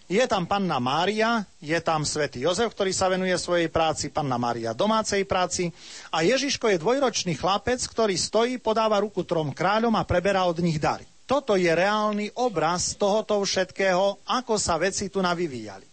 [0.10, 4.74] Je tam panna Mária, je tam svätý Jozef, ktorý sa venuje svojej práci, panna Mária
[4.74, 5.70] domácej práci
[6.10, 10.82] a Ježiško je dvojročný chlapec, ktorý stojí, podáva ruku trom kráľom a preberá od nich
[10.82, 11.06] dary.
[11.30, 15.86] Toto je reálny obraz tohoto všetkého, ako sa veci tu navyvíjali.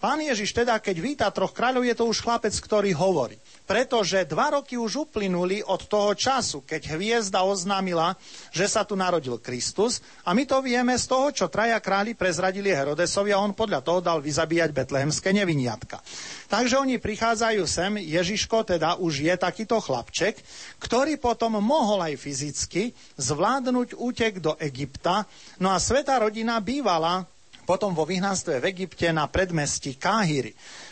[0.00, 3.36] Pán Ježiš teda, keď víta troch kráľov, je to už chlapec, ktorý hovorí.
[3.70, 8.18] Pretože dva roky už uplynuli od toho času, keď hviezda oznámila,
[8.50, 12.74] že sa tu narodil Kristus a my to vieme z toho, čo traja králi prezradili
[12.74, 16.02] Herodesovi a on podľa toho dal vyzabíjať betlehemské neviniatka.
[16.50, 20.42] Takže oni prichádzajú sem, Ježiško teda už je takýto chlapček,
[20.82, 22.90] ktorý potom mohol aj fyzicky
[23.22, 25.30] zvládnuť útek do Egypta,
[25.62, 27.22] no a sveta rodina bývala
[27.70, 30.50] potom vo vyhnanstve v Egypte na predmestí Káhyry.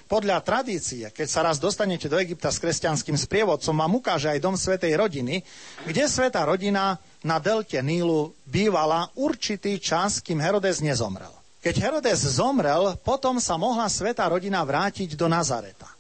[0.09, 4.57] Podľa tradície, keď sa raz dostanete do Egypta s kresťanským sprievodcom, vám ukáže aj dom
[4.57, 5.45] Svetej rodiny,
[5.85, 11.29] kde Sveta rodina na delte Nílu bývala určitý čas, kým Herodes nezomrel.
[11.61, 15.93] Keď Herodes zomrel, potom sa mohla Sveta rodina vrátiť do Nazareta.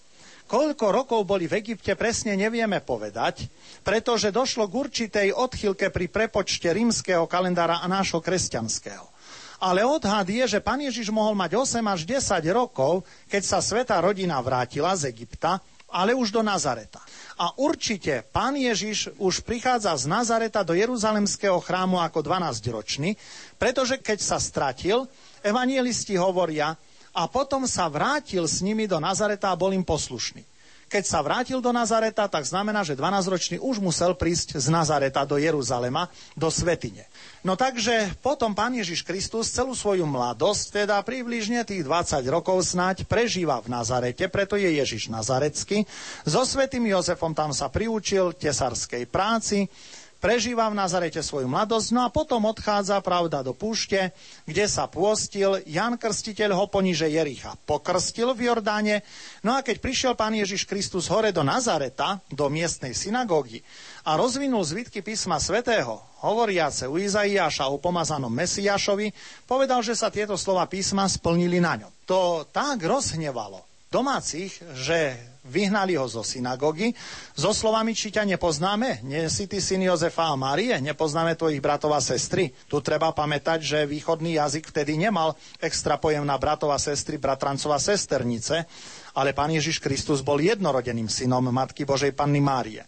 [0.48, 3.44] Koľko rokov boli v Egypte, presne nevieme povedať,
[3.84, 9.17] pretože došlo k určitej odchylke pri prepočte rímskeho kalendára a nášho kresťanského.
[9.58, 13.98] Ale odhad je, že pán Ježiš mohol mať 8 až 10 rokov, keď sa sveta
[13.98, 15.58] rodina vrátila z Egypta,
[15.90, 17.02] ale už do Nazareta.
[17.38, 23.18] A určite pán Ježiš už prichádza z Nazareta do Jeruzalemského chrámu ako 12-ročný,
[23.56, 25.08] pretože keď sa stratil,
[25.42, 26.78] evanielisti hovoria,
[27.18, 30.46] a potom sa vrátil s nimi do Nazareta a bol im poslušný.
[30.88, 35.36] Keď sa vrátil do Nazareta, tak znamená, že 12-ročný už musel prísť z Nazareta do
[35.36, 37.04] Jeruzalema, do Svetine.
[37.46, 43.06] No takže potom pán Ježiš Kristus celú svoju mladosť, teda približne tých 20 rokov snáď,
[43.06, 45.86] prežíva v Nazarete, preto je Ježiš Nazarecký.
[46.26, 49.70] So Svetým Jozefom tam sa priučil tesarskej práci,
[50.18, 54.10] prežíva v Nazarete svoju mladosť, no a potom odchádza, pravda, do púšte,
[54.44, 55.62] kde sa pôstil.
[55.66, 59.06] Jan Krstiteľ ho poniže Jericha pokrstil v Jordáne,
[59.46, 63.62] no a keď prišiel pán Ježiš Kristus hore do Nazareta, do miestnej synagógy
[64.06, 69.14] a rozvinul zvitky písma svätého, hovoriace u Izaiáša o pomazanom Mesiášovi,
[69.46, 71.92] povedal, že sa tieto slova písma splnili na ňom.
[72.10, 76.92] To tak rozhnevalo domácich, že vyhnali ho zo synagógy,
[77.32, 81.96] so slovami, či ťa nepoznáme, nie si ty syn Jozefa a Márie, nepoznáme tvojich bratov
[81.96, 82.52] a sestry.
[82.68, 87.72] Tu treba pamätať, že východný jazyk vtedy nemal extra pojem na bratov a sestry, bratrancov
[87.72, 88.68] a sesternice,
[89.16, 92.84] ale pán Ježiš Kristus bol jednorodeným synom Matky Božej Panny Márie.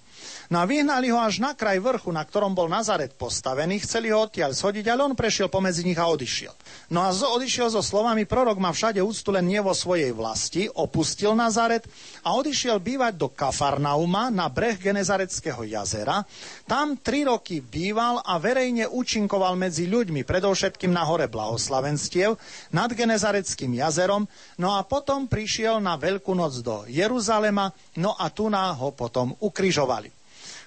[0.50, 4.26] No a vyhnali ho až na kraj vrchu, na ktorom bol Nazaret postavený, chceli ho
[4.26, 6.50] odtiaľ shodiť, ale on prešiel pomedzi nich a odišiel.
[6.90, 11.38] No a odišiel so slovami, prorok má všade úctu len nie vo svojej vlasti, opustil
[11.38, 11.86] Nazaret
[12.26, 16.26] a odišiel bývať do Kafarnauma na breh Genezareckého jazera.
[16.66, 22.34] Tam tri roky býval a verejne účinkoval medzi ľuďmi, predovšetkým na hore blahoslavenstiev,
[22.74, 24.26] nad Genezareckým jazerom,
[24.58, 27.70] no a potom prišiel na Veľkú noc do Jeruzalema,
[28.02, 30.19] no a tu ho potom ukrižovali.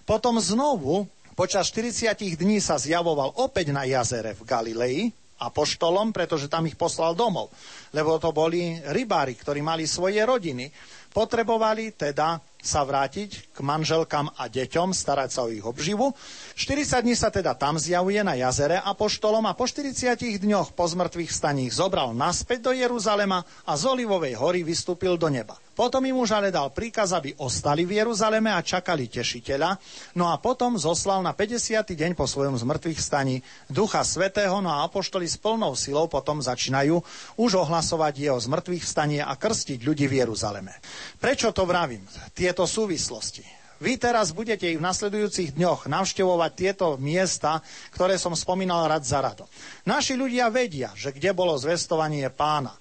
[0.03, 4.97] Potom znovu Počas 40 dní sa zjavoval opäť na jazere v Galilei,
[5.41, 7.49] apoštolom, pretože tam ich poslal domov.
[7.89, 10.69] Lebo to boli rybári, ktorí mali svoje rodiny.
[11.13, 16.15] Potrebovali teda sa vrátiť k manželkám a deťom, starať sa o ich obživu.
[16.55, 21.27] 40 dní sa teda tam zjavuje na jazere apoštolom a po 40 dňoch po zmrtvých
[21.27, 25.59] staních zobral naspäť do Jeruzalema a z Olivovej hory vystúpil do neba.
[25.73, 29.73] Potom im už ale dal príkaz, aby ostali v Jeruzaleme a čakali tešiteľa,
[30.13, 31.81] no a potom zoslal na 50.
[31.81, 33.41] deň po svojom zmrtvých staní
[33.73, 37.01] Ducha Svetého, no a apoštoli s plnou silou potom začínajú
[37.41, 40.77] už ohlasovať jeho zmrtvých stanie a krstiť ľudí v Jeruzaleme.
[41.17, 42.03] Prečo to vravím?
[42.35, 43.43] Tieto súvislosti.
[43.83, 47.59] Vy teraz budete ich v nasledujúcich dňoch navštevovať tieto miesta,
[47.91, 49.49] ktoré som spomínal rad za radom.
[49.83, 52.71] Naši ľudia vedia, že kde bolo zvestovanie pána,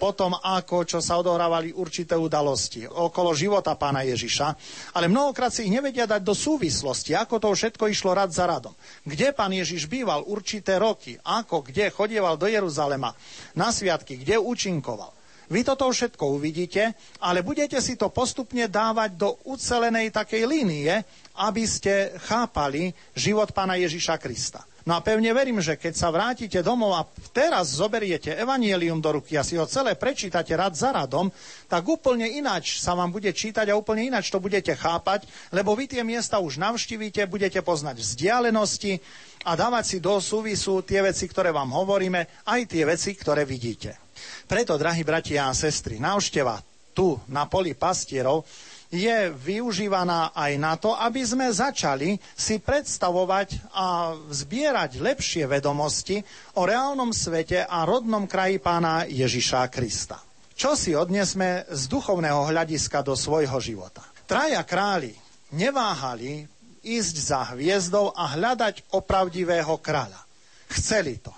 [0.00, 4.48] potom ako, čo sa odohrávali určité udalosti okolo života pána Ježiša,
[4.96, 8.72] ale mnohokrát si ich nevedia dať do súvislosti, ako to všetko išlo rad za radom.
[9.04, 13.12] Kde pán Ježiš býval určité roky, ako, kde chodieval do Jeruzalema
[13.52, 15.19] na sviatky, kde účinkoval.
[15.50, 21.02] Vy toto všetko uvidíte, ale budete si to postupne dávať do ucelenej takej línie,
[21.42, 24.62] aby ste chápali život pána Ježiša Krista.
[24.88, 29.36] No a pevne verím, že keď sa vrátite domov a teraz zoberiete evanielium do ruky
[29.36, 31.28] a si ho celé prečítate rad za radom,
[31.68, 35.84] tak úplne ináč sa vám bude čítať a úplne ináč to budete chápať, lebo vy
[35.90, 39.02] tie miesta už navštívite, budete poznať vzdialenosti
[39.44, 44.09] a dávať si do súvisu tie veci, ktoré vám hovoríme, aj tie veci, ktoré vidíte.
[44.46, 48.44] Preto, drahí bratia a sestry, návšteva tu na poli pastierov
[48.90, 56.18] je využívaná aj na to, aby sme začali si predstavovať a zbierať lepšie vedomosti
[56.58, 60.18] o reálnom svete a rodnom kraji pána Ježiša Krista.
[60.58, 64.02] Čo si odnesme z duchovného hľadiska do svojho života?
[64.26, 65.14] Traja králi
[65.54, 66.44] neváhali
[66.82, 70.20] ísť za hviezdou a hľadať opravdivého kráľa.
[70.68, 71.32] Chceli to.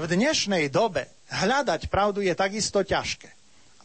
[0.00, 3.30] V dnešnej dobe hľadať pravdu je takisto ťažké.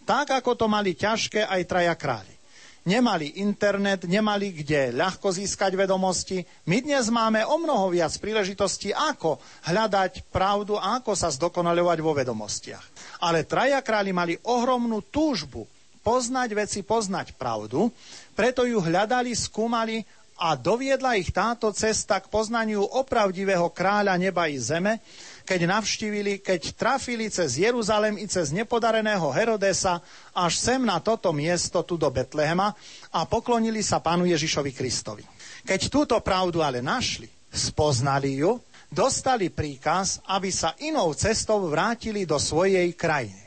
[0.06, 2.42] Tak, ako to mali ťažké aj traja králi
[2.82, 6.42] nemali internet, nemali kde ľahko získať vedomosti.
[6.66, 9.38] My dnes máme o mnoho viac príležitostí, ako
[9.70, 12.86] hľadať pravdu a ako sa zdokonaľovať vo vedomostiach.
[13.22, 15.70] Ale traja králi mali ohromnú túžbu
[16.02, 17.94] poznať veci, poznať pravdu,
[18.34, 20.02] preto ju hľadali, skúmali
[20.42, 24.98] a doviedla ich táto cesta k poznaniu opravdivého kráľa neba i zeme,
[25.44, 30.00] keď navštívili, keď trafili cez Jeruzalem i cez nepodareného Herodesa
[30.32, 32.74] až sem na toto miesto, tu do Betlehema
[33.12, 35.24] a poklonili sa pánu Ježišovi Kristovi.
[35.66, 38.58] Keď túto pravdu ale našli, spoznali ju,
[38.92, 43.40] dostali príkaz, aby sa inou cestou vrátili do svojej krajiny.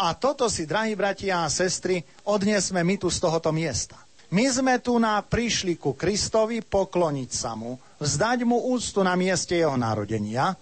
[0.00, 4.00] A toto si, drahí bratia a sestry, odniesme my tu z tohoto miesta.
[4.30, 9.58] My sme tu na prišli ku Kristovi pokloniť sa mu, vzdať mu úctu na mieste
[9.58, 10.54] jeho narodenia,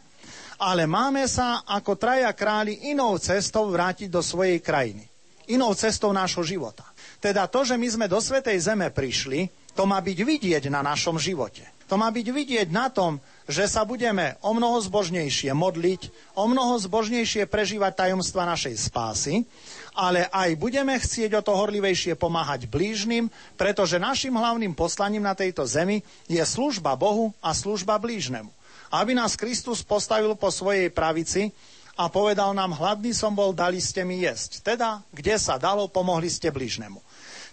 [0.59, 5.07] ale máme sa ako traja králi inou cestou vrátiť do svojej krajiny.
[5.49, 6.85] Inou cestou nášho života.
[7.23, 11.17] Teda to, že my sme do Svetej Zeme prišli, to má byť vidieť na našom
[11.17, 11.65] živote.
[11.89, 13.17] To má byť vidieť na tom,
[13.49, 19.49] že sa budeme o mnoho zbožnejšie modliť, o mnoho zbožnejšie prežívať tajomstva našej spásy,
[19.97, 25.65] ale aj budeme chcieť o to horlivejšie pomáhať blížnym, pretože našim hlavným poslaním na tejto
[25.65, 28.58] zemi je služba Bohu a služba blížnemu
[28.93, 31.53] aby nás Kristus postavil po svojej pravici
[31.99, 34.63] a povedal nám, hladný som bol, dali ste mi jesť.
[34.63, 37.03] Teda, kde sa dalo, pomohli ste bližnemu.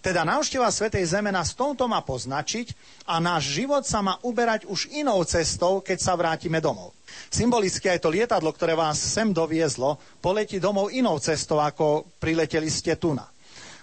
[0.06, 2.78] Teda návšteva Svetej Zeme nás v tomto má poznačiť
[3.10, 6.94] a náš život sa má uberať už inou cestou, keď sa vrátime domov.
[7.34, 12.94] Symbolicky aj to lietadlo, ktoré vás sem doviezlo, poletí domov inou cestou, ako prileteli ste
[13.02, 13.26] tu na.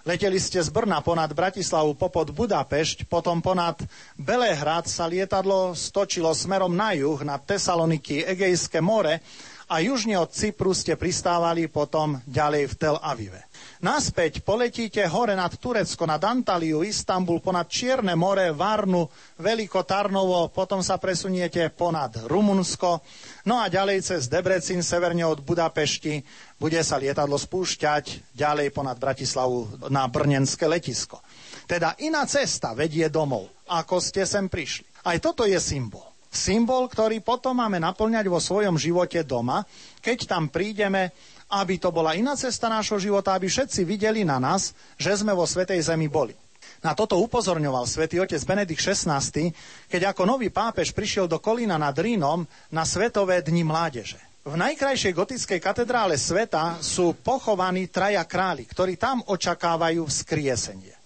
[0.03, 3.79] Leteli ste z Brna ponad Bratislavu, popod Budapešť, potom ponad
[4.19, 9.23] Belehrad sa lietadlo stočilo smerom na juh, na Tesaloniky, Egejské more
[9.71, 13.47] a južne od Cypru ste pristávali potom ďalej v Tel Avive.
[13.83, 19.11] Naspäť poletíte hore nad Turecko, nad Antaliu, Istanbul, ponad Čierne more, Varnu,
[19.43, 23.03] Veliko Tarnovo, potom sa presuniete ponad Rumunsko,
[23.51, 26.23] no a ďalej cez Debrecin, severne od Budapešti,
[26.63, 31.19] bude sa lietadlo spúšťať ďalej ponad Bratislavu na Brnenské letisko.
[31.67, 34.87] Teda iná cesta vedie domov, ako ste sem prišli.
[35.11, 36.07] Aj toto je symbol.
[36.31, 39.67] Symbol, ktorý potom máme naplňať vo svojom živote doma,
[39.99, 41.11] keď tam prídeme
[41.53, 45.45] aby to bola iná cesta nášho života, aby všetci videli na nás, že sme vo
[45.45, 46.33] Svetej Zemi boli.
[46.83, 49.23] Na toto upozorňoval svätý otec Benedikt XVI,
[49.87, 52.43] keď ako nový pápež prišiel do Kolína nad Rínom
[52.75, 54.19] na Svetové dni mládeže.
[54.43, 60.99] V najkrajšej gotickej katedrále sveta sú pochovaní traja králi, ktorí tam očakávajú vzkriesenie.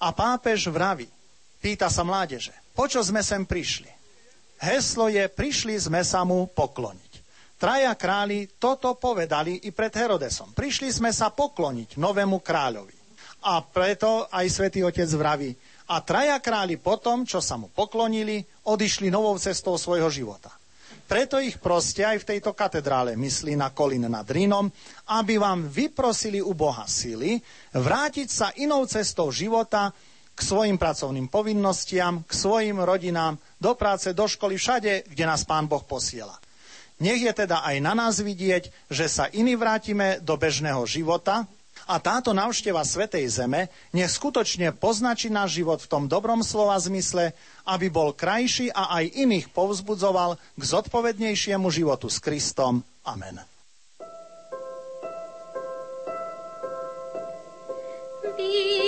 [0.00, 1.04] A pápež vraví,
[1.60, 3.92] pýta sa mládeže, po čo sme sem prišli?
[4.56, 7.07] Heslo je, prišli sme sa mu pokloniť.
[7.58, 10.54] Traja králi toto povedali i pred Herodesom.
[10.54, 12.94] Prišli sme sa pokloniť novému kráľovi.
[13.50, 15.50] A preto aj svätý Otec vraví,
[15.88, 20.52] a traja králi potom, čo sa mu poklonili, odišli novou cestou svojho života.
[21.08, 24.68] Preto ich proste aj v tejto katedrále myslí na Kolín nad Rínom,
[25.08, 27.40] aby vám vyprosili u Boha sily
[27.72, 29.88] vrátiť sa inou cestou života
[30.36, 35.64] k svojim pracovným povinnostiam, k svojim rodinám, do práce, do školy, všade, kde nás Pán
[35.64, 36.36] Boh posiela.
[36.98, 41.46] Nech je teda aj na nás vidieť, že sa iní vrátime do bežného života,
[41.88, 47.32] a táto návšteva Svetej Zeme nech skutočne poznačí náš život v tom dobrom slova zmysle,
[47.64, 52.84] aby bol krajší a aj iných povzbudzoval k zodpovednejšiemu životu s Kristom.
[53.06, 53.40] Amen.
[58.38, 58.87] Vítaj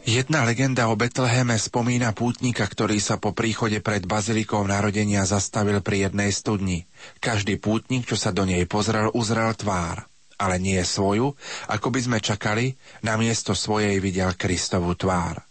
[0.00, 6.08] Jedna legenda o Betleheme spomína pútnika, ktorý sa po príchode pred bazilikou narodenia zastavil pri
[6.08, 6.88] jednej studni.
[7.20, 10.08] Každý pútnik, čo sa do nej pozrel, uzrel tvár.
[10.40, 11.36] Ale nie svoju,
[11.68, 15.44] ako by sme čakali, na miesto svojej videl Kristovú tvár.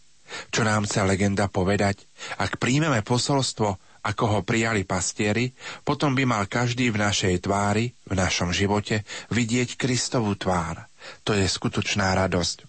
[0.49, 2.09] Čo nám chce legenda povedať?
[2.41, 5.53] Ak príjmeme posolstvo, ako ho prijali pastieri,
[5.85, 10.89] potom by mal každý v našej tvári, v našom živote, vidieť Kristovú tvár.
[11.25, 12.68] To je skutočná radosť.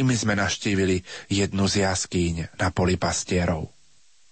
[0.00, 3.68] I my sme naštívili jednu z jaskýň na poli pastierov.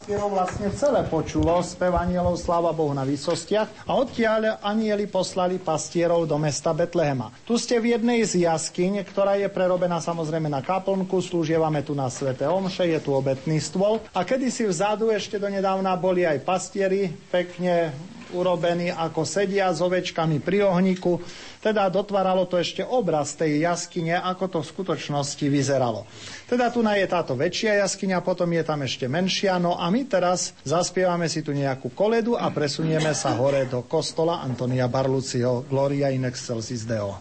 [0.00, 6.24] Pastierov vlastne celé počulo spev anielov Sláva Bohu na výsostiach a odtiaľ anieli poslali pastierov
[6.24, 7.28] do mesta Betlehema.
[7.44, 12.08] Tu ste v jednej z jaskyň, ktorá je prerobená samozrejme na kaplnku, slúžievame tu na
[12.08, 17.92] Svete Omše, je tu obetný stôl a kedysi vzadu ešte donedávna boli aj pastieri, pekne
[18.32, 21.20] urobení ako sedia s ovečkami pri ohníku.
[21.58, 26.06] Teda dotváralo to ešte obraz tej jaskyne, ako to v skutočnosti vyzeralo.
[26.46, 29.58] Teda tu je táto väčšia jaskyňa, potom je tam ešte menšia.
[29.58, 34.40] No a my teraz zaspievame si tu nejakú koledu a presunieme sa hore do kostola
[34.40, 37.18] Antonia Barluciho Gloria in excelsis Deo.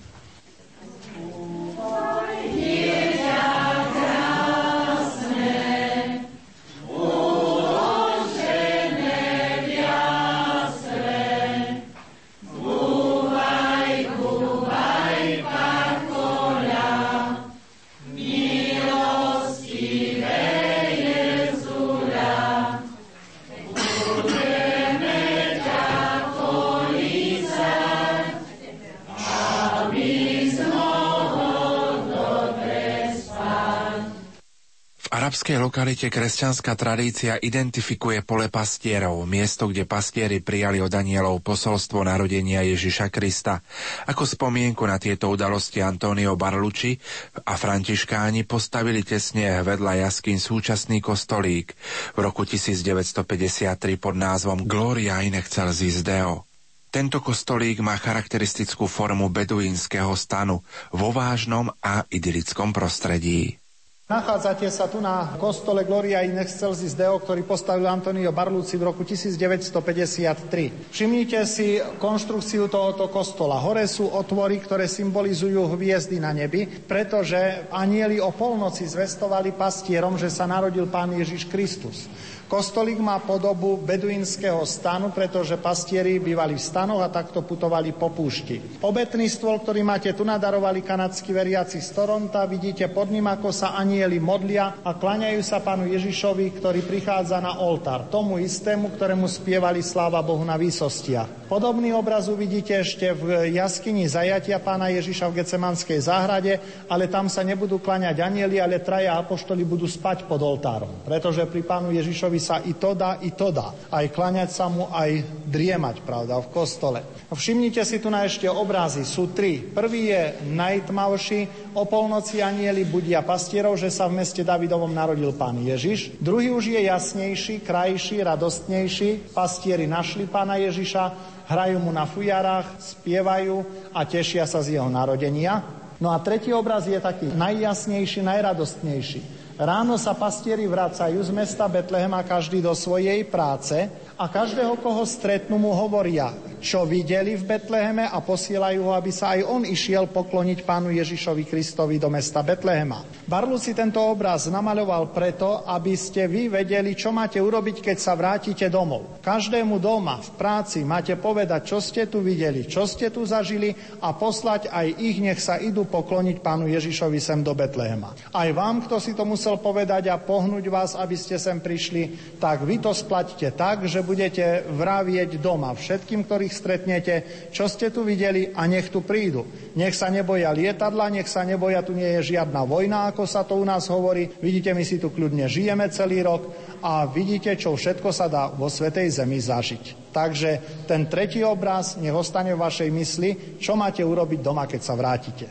[35.37, 42.65] Arabskej lokalite kresťanská tradícia identifikuje pole pastierov, miesto, kde pastieri prijali od anielov posolstvo narodenia
[42.65, 43.61] Ježiša Krista.
[44.09, 46.97] Ako spomienku na tieto udalosti Antonio Barlucci
[47.45, 51.69] a františkáni postavili tesne vedľa jaskyn súčasný kostolík
[52.17, 56.49] v roku 1953 pod názvom Gloria in excelsis Deo.
[56.89, 63.61] Tento kostolík má charakteristickú formu beduínskeho stanu vo vážnom a idylickom prostredí.
[64.07, 69.03] Nachádzate sa tu na kostole Gloria in Excelsis Deo, ktorý postavil Antonio Barluci v roku
[69.03, 70.95] 1953.
[70.95, 73.59] Všimnite si konštrukciu tohoto kostola.
[73.59, 80.31] Hore sú otvory, ktoré symbolizujú hviezdy na nebi, pretože anieli o polnoci zvestovali pastierom, že
[80.31, 82.07] sa narodil Pán Ježiš Kristus.
[82.47, 88.79] Kostolík má podobu beduínskeho stanu, pretože pastieri bývali v stanoch a takto putovali po púšti.
[88.79, 93.75] Obetný stôl, ktorý máte tu nadarovali kanadskí veriaci z Toronta, vidíte pod ním, ako sa
[93.75, 99.83] anieli modlia a klaňajú sa pánu Ježišovi, ktorý prichádza na oltár, tomu istému, ktorému spievali
[99.83, 101.51] sláva Bohu na výsostiach.
[101.51, 107.43] Podobný obraz uvidíte ešte v jaskyni zajatia pána Ježiša v Gecemanskej záhrade, ale tam sa
[107.43, 112.39] nebudú klaňať anieli, ale traja apoštoli budú spať pod oltárom, pretože pri pánu Ježišovi Ježišovi
[112.39, 113.73] sa i to dá, i to dá.
[113.89, 116.99] Aj klaňať sa mu, aj driemať, pravda, v kostole.
[117.33, 119.59] Všimnite si tu na ešte obrazy, sú tri.
[119.59, 120.23] Prvý je
[120.53, 126.15] najtmavší, o polnoci anieli budia pastierov, že sa v meste Davidovom narodil pán Ježiš.
[126.21, 129.33] Druhý už je jasnejší, krajší, radostnejší.
[129.33, 131.03] Pastieri našli pána Ježiša,
[131.49, 135.61] hrajú mu na fujarách, spievajú a tešia sa z jeho narodenia.
[135.97, 139.36] No a tretí obraz je taký najjasnejší, najradostnejší.
[139.57, 145.57] Ráno sa pastieri vracajú z mesta Betlehema každý do svojej práce a každého, koho stretnú,
[145.57, 146.29] mu hovoria,
[146.67, 151.47] čo videli v Betleheme a posielajú ho, aby sa aj on išiel pokloniť pánu Ježišovi
[151.47, 153.07] Kristovi do mesta Betlehema.
[153.23, 158.19] Barlu si tento obraz namaľoval preto, aby ste vy vedeli, čo máte urobiť, keď sa
[158.19, 159.23] vrátite domov.
[159.23, 163.71] Každému doma v práci máte povedať, čo ste tu videli, čo ste tu zažili
[164.03, 168.11] a poslať aj ich, nech sa idú pokloniť pánu Ježišovi sem do Betlehema.
[168.35, 172.67] Aj vám, kto si to musel povedať a pohnúť vás, aby ste sem prišli, tak
[172.67, 178.49] vy to splatíte tak, že budete vravieť doma všetkým, ktorých stretnete, čo ste tu videli
[178.49, 179.45] a nech tu prídu.
[179.77, 183.53] Nech sa neboja lietadla, nech sa neboja, tu nie je žiadna vojna, ako sa to
[183.53, 184.25] u nás hovorí.
[184.41, 186.49] Vidíte, my si tu kľudne žijeme celý rok
[186.81, 190.09] a vidíte, čo všetko sa dá vo Svetej Zemi zažiť.
[190.09, 193.29] Takže ten tretí obraz nech ostane v vašej mysli,
[193.61, 195.45] čo máte urobiť doma, keď sa vrátite.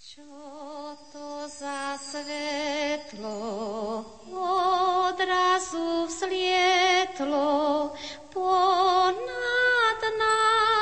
[0.00, 0.24] Čo
[1.12, 3.36] to za svetlo
[5.08, 7.92] odrazu vzlietlo
[8.32, 10.75] ponad nás.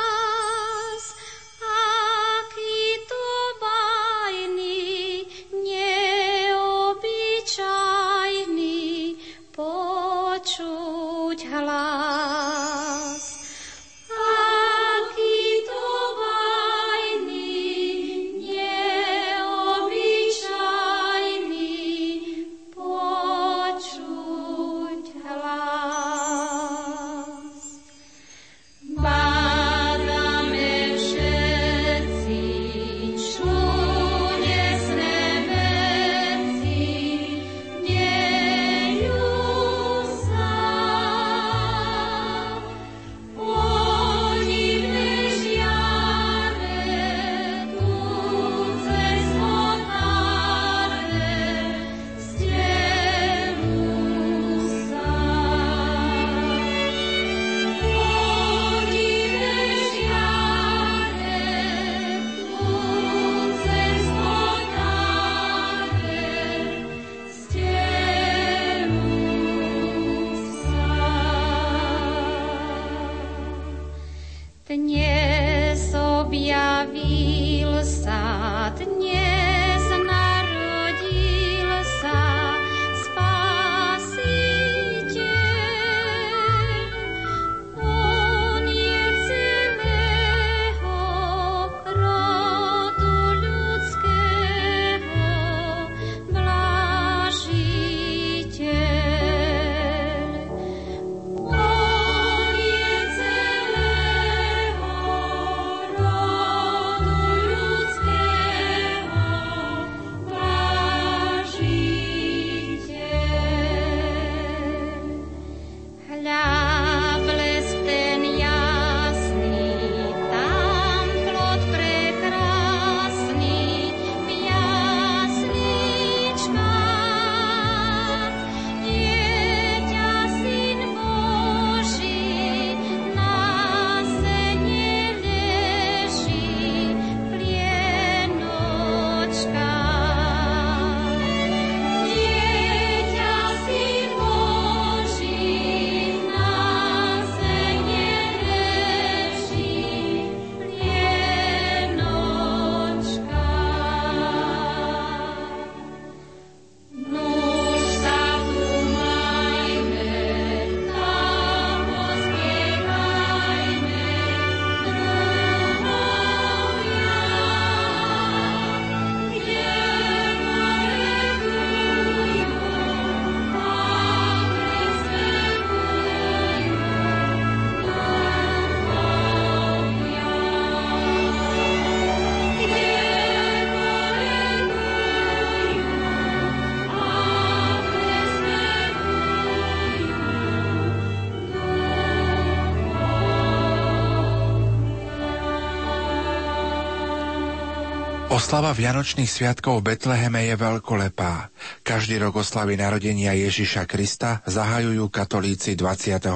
[198.35, 201.55] Oslava Vianočných sviatkov v Betleheme je veľkolepá.
[201.87, 206.35] Každý rok oslavy narodenia Ježiša Krista zahajujú katolíci 24.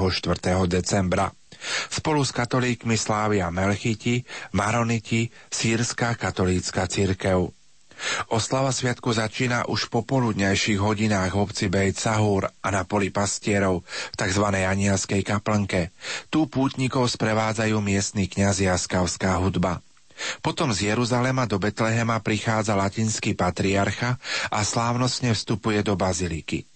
[0.71, 1.27] decembra.
[1.91, 4.23] Spolu s katolíkmi slávia Melchiti,
[4.55, 7.51] Maroniti, Sýrska katolícka církev.
[8.31, 13.83] Oslava sviatku začína už po poludnejších hodinách v obci Bejt Sahúr a na poli pastierov
[13.83, 14.47] v tzv.
[14.47, 15.91] anielskej kaplnke.
[16.31, 19.83] Tu pútnikov sprevádzajú miestny kňazi a skavská hudba.
[20.43, 24.19] Potom z Jeruzalema do Betlehema prichádza latinský patriarcha
[24.51, 26.67] a slávnostne vstupuje do baziliky.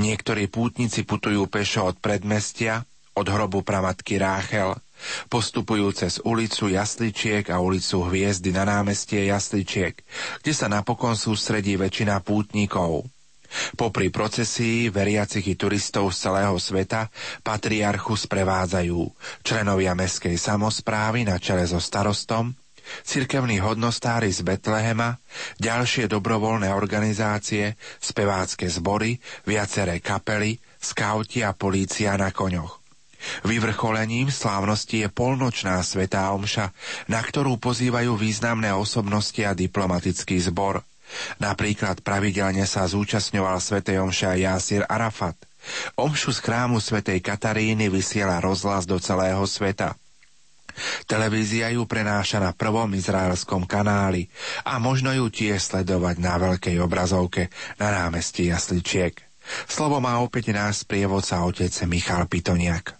[0.00, 2.88] Niektorí pútnici putujú pešo od predmestia,
[3.18, 4.78] od hrobu pramatky Ráchel,
[5.30, 9.94] postupujú cez ulicu Jasličiek a ulicu Hviezdy na námestie Jasličiek,
[10.42, 13.06] kde sa napokon sústredí väčšina pútnikov.
[13.80, 17.08] Popri procesii veriacich i turistov z celého sveta
[17.40, 19.00] patriarchu sprevádzajú
[19.40, 22.52] členovia meskej samozprávy na čele so starostom,
[23.02, 25.18] cirkevní hodnostári z Betlehema,
[25.58, 32.78] ďalšie dobrovoľné organizácie, spevácké zbory, viaceré kapely, skauti a polícia na koňoch.
[33.42, 36.70] Vyvrcholením slávnosti je polnočná svetá omša,
[37.10, 40.86] na ktorú pozývajú významné osobnosti a diplomatický zbor.
[41.42, 45.34] Napríklad pravidelne sa zúčastňoval svetej omša Jasir Arafat.
[45.98, 49.98] Omšu z chrámu svätej Kataríny vysiela rozhlas do celého sveta.
[51.04, 54.30] Televízia ju prenáša na prvom izraelskom kanáli
[54.64, 59.18] a možno ju tiež sledovať na veľkej obrazovke na námestí Jasličiek.
[59.64, 62.98] Slovo má opäť náš sprievodca otec Michal Pitoniak.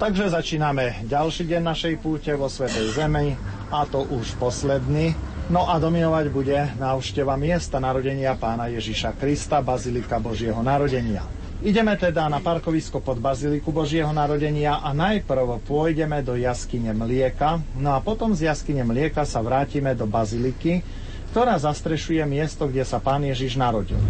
[0.00, 3.36] Takže začíname ďalší deň našej púte vo Svetej Zemi
[3.68, 5.12] a to už posledný.
[5.52, 11.20] No a dominovať bude návšteva miesta narodenia pána Ježiša Krista, Bazilika Božieho narodenia.
[11.60, 17.92] Ideme teda na parkovisko pod Baziliku Božieho narodenia a najprv pôjdeme do jaskyne Mlieka, no
[17.92, 20.80] a potom z jaskyne Mlieka sa vrátime do Baziliky,
[21.36, 24.00] ktorá zastrešuje miesto, kde sa pán Ježiš narodil.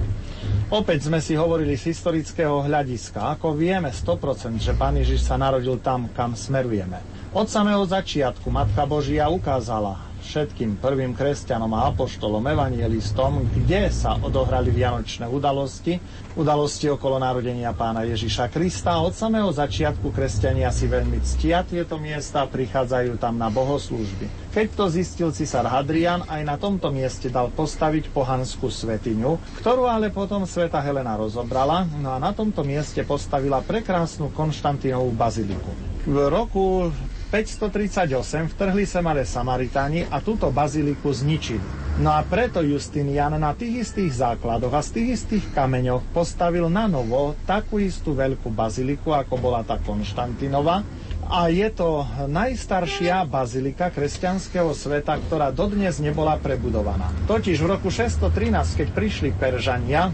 [0.71, 3.35] Opäť sme si hovorili z historického hľadiska.
[3.35, 7.03] Ako vieme 100%, že pán Ježiš sa narodil tam, kam smerujeme.
[7.35, 14.71] Od samého začiatku Matka Božia ukázala, všetkým prvým kresťanom a apoštolom, evangelistom, kde sa odohrali
[14.71, 15.99] vianočné udalosti,
[16.39, 19.03] udalosti okolo narodenia pána Ježiša Krista.
[19.03, 24.55] Od samého začiatku kresťania si veľmi ctia tieto miesta, prichádzajú tam na bohoslúžby.
[24.55, 30.15] Keď to zistil cisár Hadrian, aj na tomto mieste dal postaviť pohanskú svetiňu, ktorú ale
[30.15, 35.75] potom sveta Helena rozobrala, no a na tomto mieste postavila prekrásnu Konštantínovú baziliku.
[36.07, 36.95] V roku
[37.31, 41.63] 538 vtrhli sem ale Samaritáni a túto baziliku zničili.
[42.03, 46.91] No a preto Justinian na tých istých základoch a z tých istých kameňoch postavil na
[46.91, 50.83] novo takú istú veľkú baziliku, ako bola tá Konštantinova,
[51.31, 57.07] a je to najstaršia bazilika kresťanského sveta, ktorá dodnes nebola prebudovaná.
[57.31, 60.11] Totiž v roku 613, keď prišli Peržania,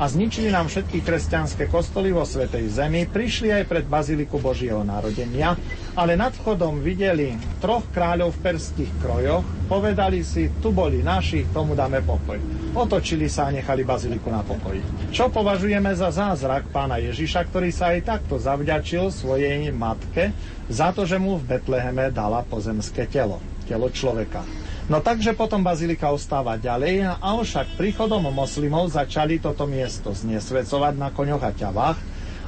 [0.00, 5.52] a zničili nám všetky kresťanské kostoly vo Svetej Zemi, prišli aj pred Baziliku Božieho narodenia,
[5.92, 11.76] ale nad vchodom videli troch kráľov v perských krojoch, povedali si, tu boli naši, tomu
[11.76, 12.40] dáme pokoj.
[12.72, 15.12] Otočili sa a nechali Baziliku na pokoji.
[15.12, 20.32] Čo považujeme za zázrak pána Ježiša, ktorý sa aj takto zavďačil svojej matke
[20.72, 23.36] za to, že mu v Betleheme dala pozemské telo,
[23.68, 24.59] telo človeka.
[24.90, 31.46] No takže potom bazilika ostáva ďalej, avšak príchodom moslimov začali toto miesto znesvecovať na koňoch
[31.46, 31.98] a ťavách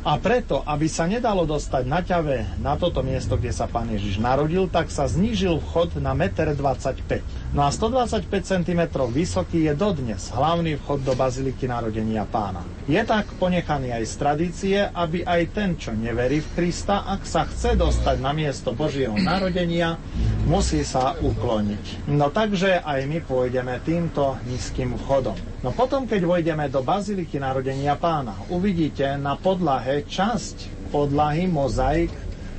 [0.03, 4.18] a preto, aby sa nedalo dostať na ťave na toto miesto, kde sa pán Ježiš
[4.18, 7.22] narodil, tak sa znížil vchod na 1,25 m.
[7.55, 8.82] No a 125 cm
[9.14, 12.66] vysoký je dodnes hlavný vchod do Baziliky narodenia pána.
[12.90, 17.47] Je tak ponechaný aj z tradície, aby aj ten, čo neverí v Krista, ak sa
[17.47, 20.03] chce dostať na miesto Božieho narodenia,
[20.47, 22.11] musí sa ukloniť.
[22.11, 25.38] No takže aj my pôjdeme týmto nízkym vchodom.
[25.62, 32.12] No potom, keď vojdeme do Baziliky narodenia pána, uvidíte na podlahe časť podlahy mozaik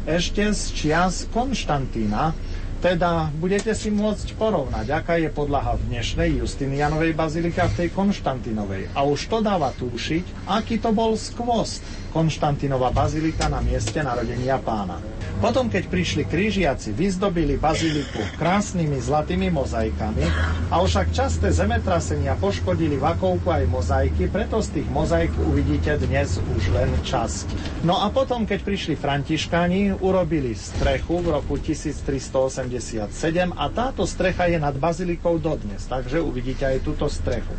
[0.03, 2.35] ešte z čias Konštantína,
[2.83, 7.89] teda budete si môcť porovnať, aká je podlaha v dnešnej Justinianovej bazilike a v tej
[7.95, 8.91] Konštantinovej.
[8.91, 11.79] A už to dáva túšiť, aký to bol skvost
[12.11, 14.99] Konštantinova bazilika na mieste narodenia pána.
[15.39, 20.25] Potom, keď prišli krížiaci, vyzdobili baziliku krásnymi zlatými mozaikami,
[20.69, 26.73] a však časté zemetrasenia poškodili vakovku aj mozaiky, preto z tých mozaik uvidíte dnes už
[26.73, 27.45] len časť.
[27.85, 33.13] No a potom, keď prišli františkáni, urobili strechu v roku 1387
[33.53, 37.53] a táto strecha je nad bazilikou dodnes, takže uvidíte aj túto strechu.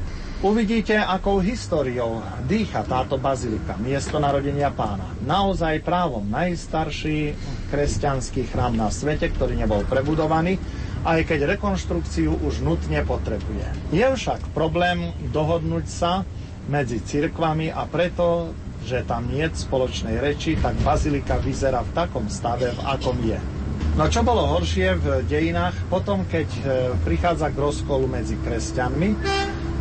[0.44, 5.08] Uvidíte, akou históriou dýcha táto bazilika, miesto narodenia pána.
[5.24, 7.32] Naozaj právom najstarší
[7.72, 10.60] kresťanský chrám na svete, ktorý nebol prebudovaný,
[11.00, 13.88] aj keď rekonštrukciu už nutne potrebuje.
[13.88, 16.28] Je však problém dohodnúť sa
[16.68, 18.52] medzi cirkvami a preto,
[18.84, 23.40] že tam nie je spoločnej reči, tak bazilika vyzerá v takom stave, v akom je.
[23.96, 26.60] No čo bolo horšie v dejinách, potom keď e,
[27.00, 29.08] prichádza k rozkolu medzi kresťanmi,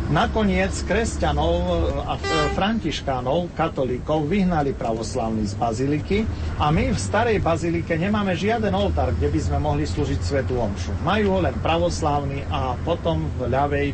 [0.04, 1.64] Nakoniec kresťanov
[2.04, 2.20] a
[2.52, 6.18] františkánov, katolíkov vyhnali pravoslavní z baziliky
[6.60, 10.92] a my v starej bazilike nemáme žiaden oltár, kde by sme mohli slúžiť svetu omšu.
[11.08, 13.88] Majú ho len pravoslavní a potom v ľavej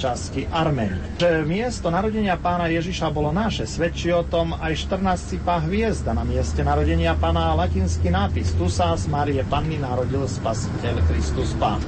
[0.00, 1.20] časti Arméni.
[1.20, 6.24] Že miesto narodenia pána Ježiša bolo naše, svedčí o tom aj 14 cipá hviezda na
[6.24, 11.84] mieste narodenia pána a latinský nápis Tu sa z Marie Panny narodil spasiteľ Kristus Pán.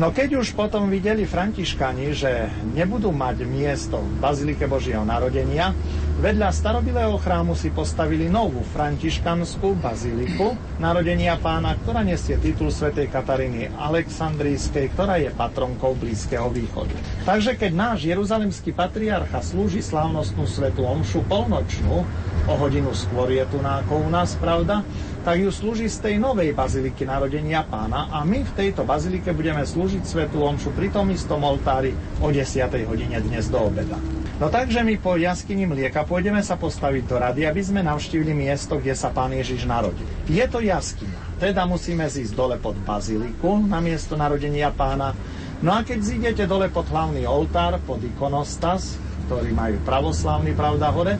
[0.00, 5.76] No keď už potom videli františkani, že nebudú mať miesto v Bazilike Božieho narodenia,
[6.16, 13.68] vedľa starobilého chrámu si postavili novú františkanskú baziliku narodenia pána, ktorá nesie titul svätej Kataríny
[13.76, 16.96] Aleksandrijskej, ktorá je patronkou Blízkeho východu.
[17.28, 22.08] Takže keď náš jeruzalemský patriarcha slúži slávnostnú svetu omšu polnočnú,
[22.48, 24.82] o hodinu skôr je tu ako u nás, pravda,
[25.22, 29.62] tak ju slúži z tej novej baziliky narodenia pána a my v tejto bazilike budeme
[29.62, 32.42] slúžiť svetu omšu pri tom istom oltári o 10.
[32.90, 33.94] hodine dnes do obeda.
[34.42, 38.82] No takže my po jaskyni mlieka pôjdeme sa postaviť do rady, aby sme navštívili miesto,
[38.82, 40.02] kde sa pán Ježiš narodil.
[40.26, 45.14] Je to jaskyňa, teda musíme zísť dole pod baziliku na miesto narodenia pána.
[45.62, 48.98] No a keď zídete dole pod hlavný oltár, pod ikonostas,
[49.30, 51.14] ktorý majú pravoslavný, pravda, hore,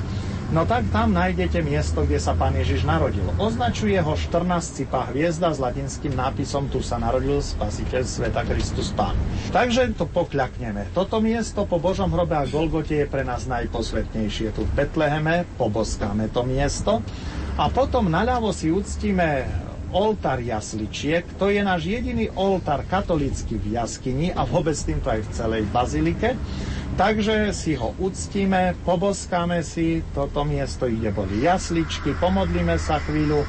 [0.53, 3.25] No tak tam nájdete miesto, kde sa pán Ježiš narodil.
[3.41, 9.17] Označuje ho 14 cipá hviezda s latinským nápisom Tu sa narodil spasiteľ sveta Kristus Pán.
[9.49, 10.93] Takže to pokľakneme.
[10.93, 14.53] Toto miesto po Božom hrobe a Golgote je pre nás najposvetnejšie.
[14.53, 17.01] Tu v Betleheme poboskáme to miesto
[17.57, 19.49] a potom naľavo si uctíme
[19.89, 21.25] oltár jasličiek.
[21.41, 26.37] To je náš jediný oltár katolícky v jaskyni a vôbec týmto aj v celej bazilike.
[26.93, 33.49] Takže si ho uctíme, poboskáme si, toto miesto ide boli jasličky, pomodlíme sa chvíľu.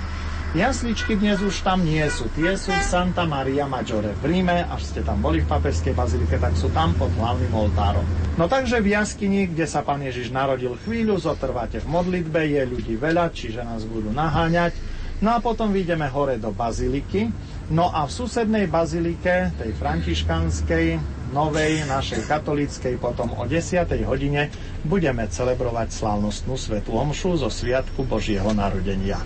[0.55, 4.85] Jasličky dnes už tam nie sú, tie sú v Santa Maria Maggiore v Ríme, až
[4.85, 8.05] ste tam boli v papeskej bazilike, tak sú tam pod hlavným oltárom.
[8.39, 12.95] No takže v jaskyni, kde sa pán Ježiš narodil chvíľu, zotrváte v modlitbe, je ľudí
[12.95, 14.71] veľa, čiže nás budú naháňať.
[15.19, 17.27] No a potom vyjdeme hore do baziliky.
[17.73, 20.87] No a v susednej bazilike, tej františkanskej,
[21.33, 23.89] novej, našej katolíckej, potom o 10.
[24.05, 24.53] hodine
[24.85, 29.17] budeme celebrovať slávnostnú svetú omšu zo Sviatku Božieho narodenia.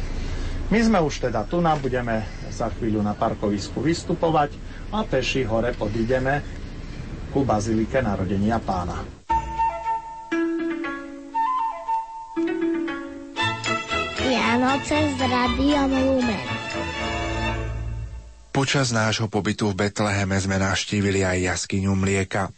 [0.72, 4.56] My sme už teda tu, budeme za chvíľu na parkovisku vystupovať
[4.96, 6.44] a peši hore podídeme
[7.36, 9.04] ku bazilike narodenia pána.
[14.24, 16.57] Vianoce s Radiom Lumen.
[18.58, 22.50] Počas nášho pobytu v Betleheme sme navštívili aj jaskyňu mlieka.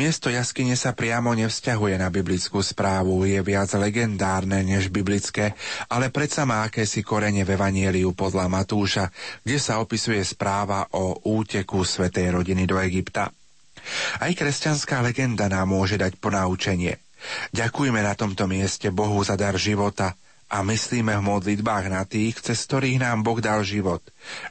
[0.00, 5.52] Miesto jaskyne sa priamo nevzťahuje na biblickú správu, je viac legendárne než biblické,
[5.92, 9.12] ale predsa má akési korene v Evanieliu podľa Matúša,
[9.44, 13.28] kde sa opisuje správa o úteku svetej rodiny do Egypta.
[14.16, 16.96] Aj kresťanská legenda nám môže dať ponaučenie.
[17.52, 20.16] Ďakujme na tomto mieste Bohu za dar života,
[20.46, 24.02] a myslíme v modlitbách na tých, cez ktorých nám Boh dal život,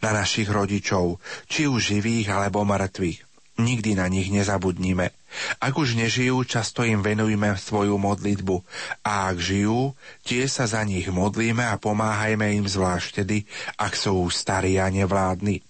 [0.03, 3.23] na našich rodičov, či už živých alebo mŕtvych.
[3.55, 5.15] Nikdy na nich nezabudnime.
[5.63, 8.59] Ak už nežijú, často im venujme svoju modlitbu
[9.07, 9.95] a ak žijú,
[10.27, 13.47] tie sa za nich modlíme a pomáhajme im zvlášť tedy,
[13.79, 15.63] ak sú starí a nevládni.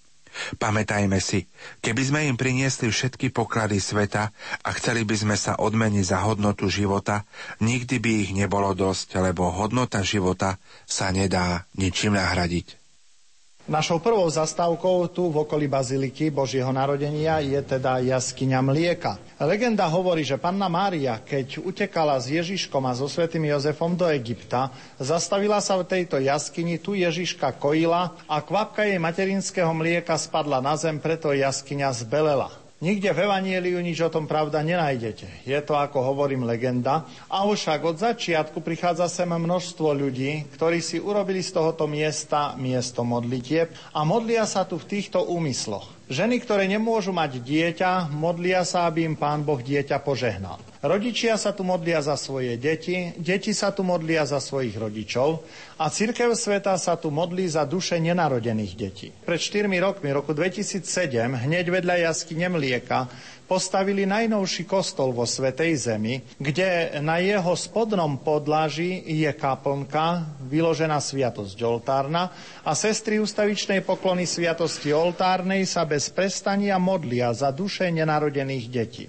[0.56, 1.44] Pamätajme si,
[1.82, 4.30] keby sme im priniesli všetky poklady sveta
[4.62, 7.26] a chceli by sme sa odmeniť za hodnotu života,
[7.58, 10.56] nikdy by ich nebolo dosť, lebo hodnota života
[10.86, 12.85] sa nedá ničím nahradiť.
[13.66, 19.18] Našou prvou zastávkou tu v okolí Baziliky Božieho narodenia je teda jaskyňa Mlieka.
[19.42, 24.70] Legenda hovorí, že panna Mária, keď utekala s Ježiškom a so svetým Jozefom do Egypta,
[25.02, 30.78] zastavila sa v tejto jaskyni, tu Ježiška kojila a kvapka jej materinského mlieka spadla na
[30.78, 32.65] zem, preto jaskyňa zbelela.
[32.76, 35.48] Nikde v Evanieliu nič o tom pravda nenájdete.
[35.48, 37.08] Je to, ako hovorím, legenda.
[37.32, 43.00] A však od začiatku prichádza sem množstvo ľudí, ktorí si urobili z tohoto miesta miesto
[43.00, 45.95] modlitieb a modlia sa tu v týchto úmysloch.
[46.06, 50.62] Ženy, ktoré nemôžu mať dieťa, modlia sa, aby im Pán Boh dieťa požehnal.
[50.78, 55.42] Rodičia sa tu modlia za svoje deti, deti sa tu modlia za svojich rodičov
[55.82, 59.10] a Cirkev sveta sa tu modlí za duše nenarodených detí.
[59.10, 60.86] Pred 4 rokmi, roku 2007,
[61.42, 63.10] hneď vedľa jaskyne Mlieka,
[63.46, 71.58] postavili najnovší kostol vo Svetej Zemi, kde na jeho spodnom podlaží je kaplnka, vyložená sviatosť
[71.62, 72.34] oltárna
[72.66, 79.06] a sestry ustavičnej poklony sviatosti oltárnej sa bez prestania modlia za duše nenarodených detí.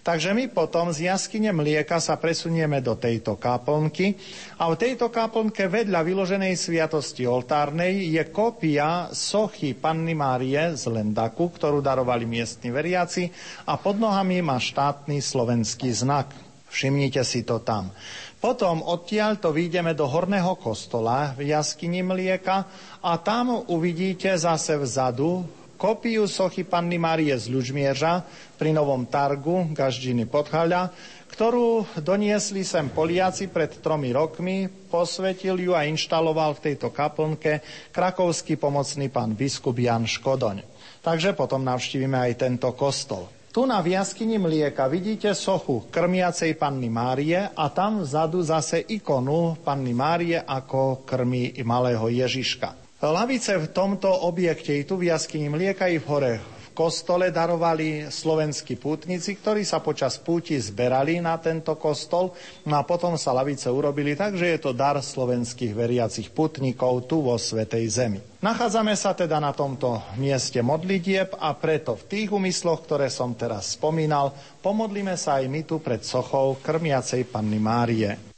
[0.00, 4.16] Takže my potom z jaskyne mlieka sa presunieme do tejto kaplnky
[4.56, 11.52] a v tejto kaplnke vedľa vyloženej sviatosti oltárnej je kópia sochy Panny Márie z Lendaku,
[11.52, 13.28] ktorú darovali miestni veriaci
[13.68, 16.32] a pod nohami má štátny slovenský znak.
[16.72, 17.92] Všimnite si to tam.
[18.40, 22.64] Potom odtiaľ to do horného kostola v jaskyni Mlieka
[23.04, 28.20] a tam uvidíte zase vzadu kopiu sochy Panny Márie z Ľužmierža
[28.60, 30.92] pri Novom Targu, Gaždiny Podhaľa,
[31.32, 37.64] ktorú doniesli sem Poliaci pred tromi rokmi, posvetil ju a inštaloval v tejto kaplnke
[37.96, 40.60] krakovský pomocný pán biskup Jan Škodoň.
[41.00, 43.32] Takže potom navštívime aj tento kostol.
[43.50, 49.96] Tu na viaskyni Mlieka vidíte sochu krmiacej Panny Márie a tam vzadu zase ikonu Panny
[49.96, 52.79] Márie ako krmi malého Ježiška.
[53.00, 58.12] Lavice v tomto objekte, i tu v jaskyni Mlieka i v hore v kostole darovali
[58.12, 62.36] slovenskí pútnici, ktorí sa počas púti zberali na tento kostol
[62.68, 67.24] no a potom sa lavice urobili tak, že je to dar slovenských veriacich putníkov tu
[67.24, 68.20] vo Svetej Zemi.
[68.44, 73.80] Nachádzame sa teda na tomto mieste modlitieb a preto v tých úmysloch, ktoré som teraz
[73.80, 78.29] spomínal, pomodlíme sa aj my tu pred sochou krmiacej Panny Márie.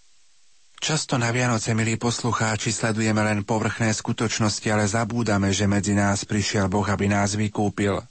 [0.83, 6.67] Často na Vianoce, milí poslucháči, sledujeme len povrchné skutočnosti, ale zabúdame, že medzi nás prišiel
[6.67, 8.03] Boh, aby nás vykúpil.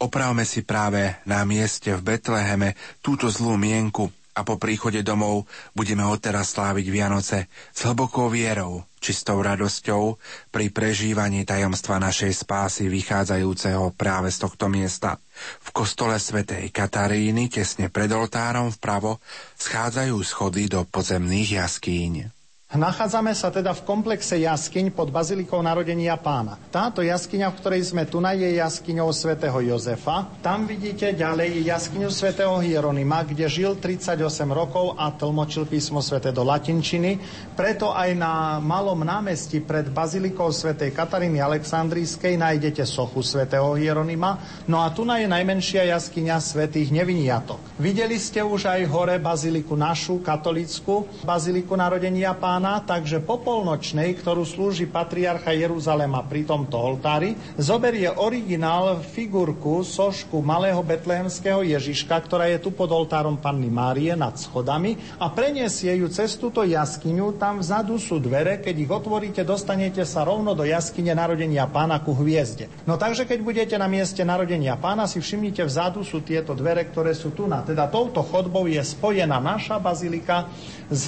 [0.00, 4.08] Opravme si práve na mieste v Betleheme túto zlú mienku
[4.38, 10.14] a po príchode domov budeme odteraz sláviť Vianoce s hlbokou vierou, čistou radosťou
[10.54, 15.18] pri prežívaní tajomstva našej spásy vychádzajúceho práve z tohto miesta.
[15.58, 19.18] V kostole svätej Kataríny tesne pred oltárom vpravo
[19.58, 22.37] schádzajú schody do podzemných jaskýň.
[22.68, 26.60] Nachádzame sa teda v komplexe jaskyň pod Bazilikou narodenia pána.
[26.68, 30.28] Táto jaskyňa, v ktorej sme tu, je jaskyňou svätého Jozefa.
[30.44, 34.20] Tam vidíte ďalej jaskyňu svätého Hieronima, kde žil 38
[34.52, 37.16] rokov a tlmočil písmo sväté do latinčiny.
[37.56, 44.44] Preto aj na malom námestí pred Bazilikou svätej Kataríny Aleksandrijskej nájdete sochu svätého Hieronima.
[44.68, 47.80] No a tu je najmenšia jaskyňa svätých Neviniatok.
[47.80, 54.18] Videli ste už aj hore baziliku našu, katolickú, baziliku narodenia pána pána, takže po polnočnej,
[54.18, 62.50] ktorú slúži patriarcha Jeruzalema pri tomto oltári, zoberie originál figurku, sošku malého betlehemského Ježiška, ktorá
[62.50, 67.38] je tu pod oltárom Panny Márie nad schodami a preniesie ju cez túto jaskyňu.
[67.38, 72.10] Tam vzadu sú dvere, keď ich otvoríte, dostanete sa rovno do jaskyne narodenia pána ku
[72.10, 72.66] hviezde.
[72.90, 77.14] No takže keď budete na mieste narodenia pána, si všimnite, vzadu sú tieto dvere, ktoré
[77.14, 77.62] sú tu na.
[77.62, 80.50] Teda touto chodbou je spojená naša bazilika
[80.90, 81.06] s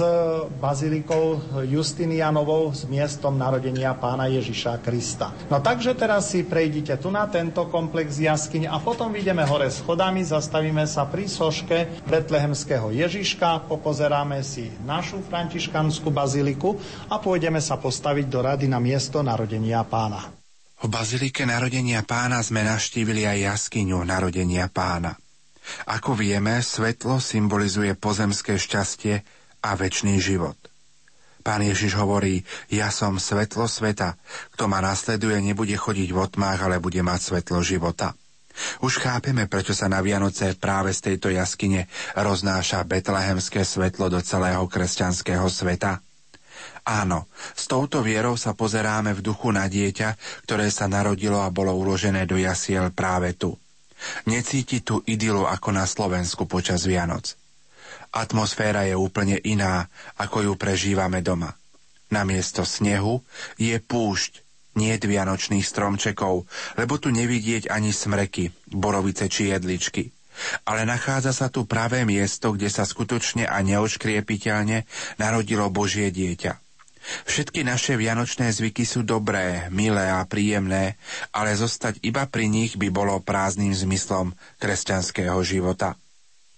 [0.62, 5.32] bazilikou Justinianovou s miestom narodenia pána Ježiša Krista.
[5.49, 10.22] No takže teraz si prejdite tu na tento komplex jaskyň a potom ideme hore schodami,
[10.22, 16.76] zastavíme sa pri soške Betlehemského Ježiška, popozeráme si našu františkanskú baziliku
[17.09, 20.28] a pôjdeme sa postaviť do rady na miesto narodenia pána.
[20.80, 25.16] V bazilike narodenia pána sme naštívili aj jaskyňu narodenia pána.
[25.88, 29.20] Ako vieme, svetlo symbolizuje pozemské šťastie
[29.61, 30.59] a väčší život.
[31.41, 34.20] Pán Ježiš hovorí, ja som svetlo sveta.
[34.53, 38.12] Kto ma nasleduje, nebude chodiť v otmách, ale bude mať svetlo života.
[38.84, 44.61] Už chápeme, prečo sa na Vianoce práve z tejto jaskyne roznáša betlehemské svetlo do celého
[44.68, 46.05] kresťanského sveta.
[46.84, 51.72] Áno, s touto vierou sa pozeráme v duchu na dieťa, ktoré sa narodilo a bolo
[51.76, 53.57] uložené do jasiel práve tu.
[54.28, 57.39] Necíti tu idylu ako na Slovensku počas Vianoc.
[58.11, 59.86] Atmosféra je úplne iná,
[60.18, 61.54] ako ju prežívame doma.
[62.11, 63.22] Namiesto snehu
[63.54, 64.42] je púšť,
[64.74, 70.11] nie vianočných stromčekov, lebo tu nevidieť ani smreky, borovice či jedličky.
[70.66, 74.86] Ale nachádza sa tu pravé miesto, kde sa skutočne a neoškriepiteľne
[75.18, 76.58] narodilo Božie dieťa.
[77.00, 81.00] Všetky naše vianočné zvyky sú dobré, milé a príjemné,
[81.32, 85.96] ale zostať iba pri nich by bolo prázdnym zmyslom kresťanského života.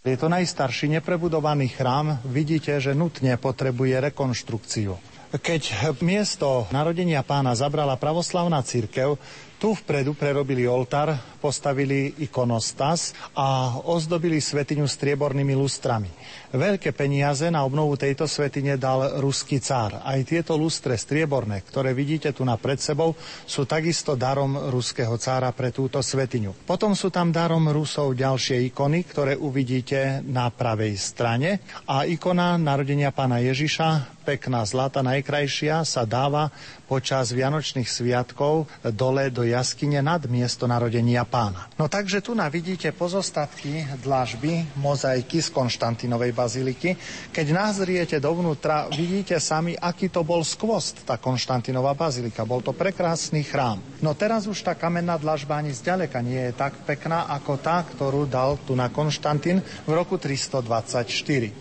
[0.02, 2.18] Je to najstarší neprebudovaný chrám.
[2.26, 4.98] Vidíte, že nutne potrebuje rekonštrukciu.
[5.30, 9.14] Keď miesto narodenia pána zabrala pravoslavná církev,
[9.62, 16.10] tu vpredu prerobili oltár, postavili ikonostas a ozdobili svetiňu striebornými lustrami.
[16.52, 20.04] Veľké peniaze na obnovu tejto svetine dal ruský cár.
[20.04, 23.16] Aj tieto lustre strieborné, ktoré vidíte tu na pred sebou,
[23.48, 26.68] sú takisto darom ruského cára pre túto svetiňu.
[26.68, 31.64] Potom sú tam darom Rusov ďalšie ikony, ktoré uvidíte na pravej strane.
[31.88, 36.52] A ikona narodenia pána Ježiša, pekná zlata, najkrajšia, sa dáva
[36.86, 41.72] počas Vianočných sviatkov dole do jaskyne nad miesto narodenia pána.
[41.80, 46.98] No takže tu navidíte pozostatky dlažby, mozaiky z Konštantinovej baziliky.
[47.30, 52.42] Keď nazriete dovnútra, vidíte sami, aký to bol skvost, tá Konštantinová bazilika.
[52.42, 53.78] Bol to prekrásny chrám.
[54.02, 58.26] No teraz už tá kamenná dlažba ani zďaleka nie je tak pekná ako tá, ktorú
[58.26, 61.06] dal tu na Konštantín v roku 324.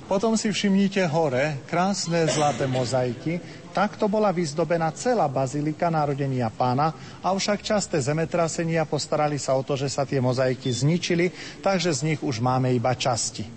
[0.10, 3.38] Potom si všimnite hore krásne zlaté mozaiky,
[3.72, 6.92] Takto bola vyzdobená celá bazilika narodenia pána,
[7.24, 11.32] avšak časté zemetrasenia postarali sa o to, že sa tie mozaiky zničili,
[11.64, 13.48] takže z nich už máme iba časti.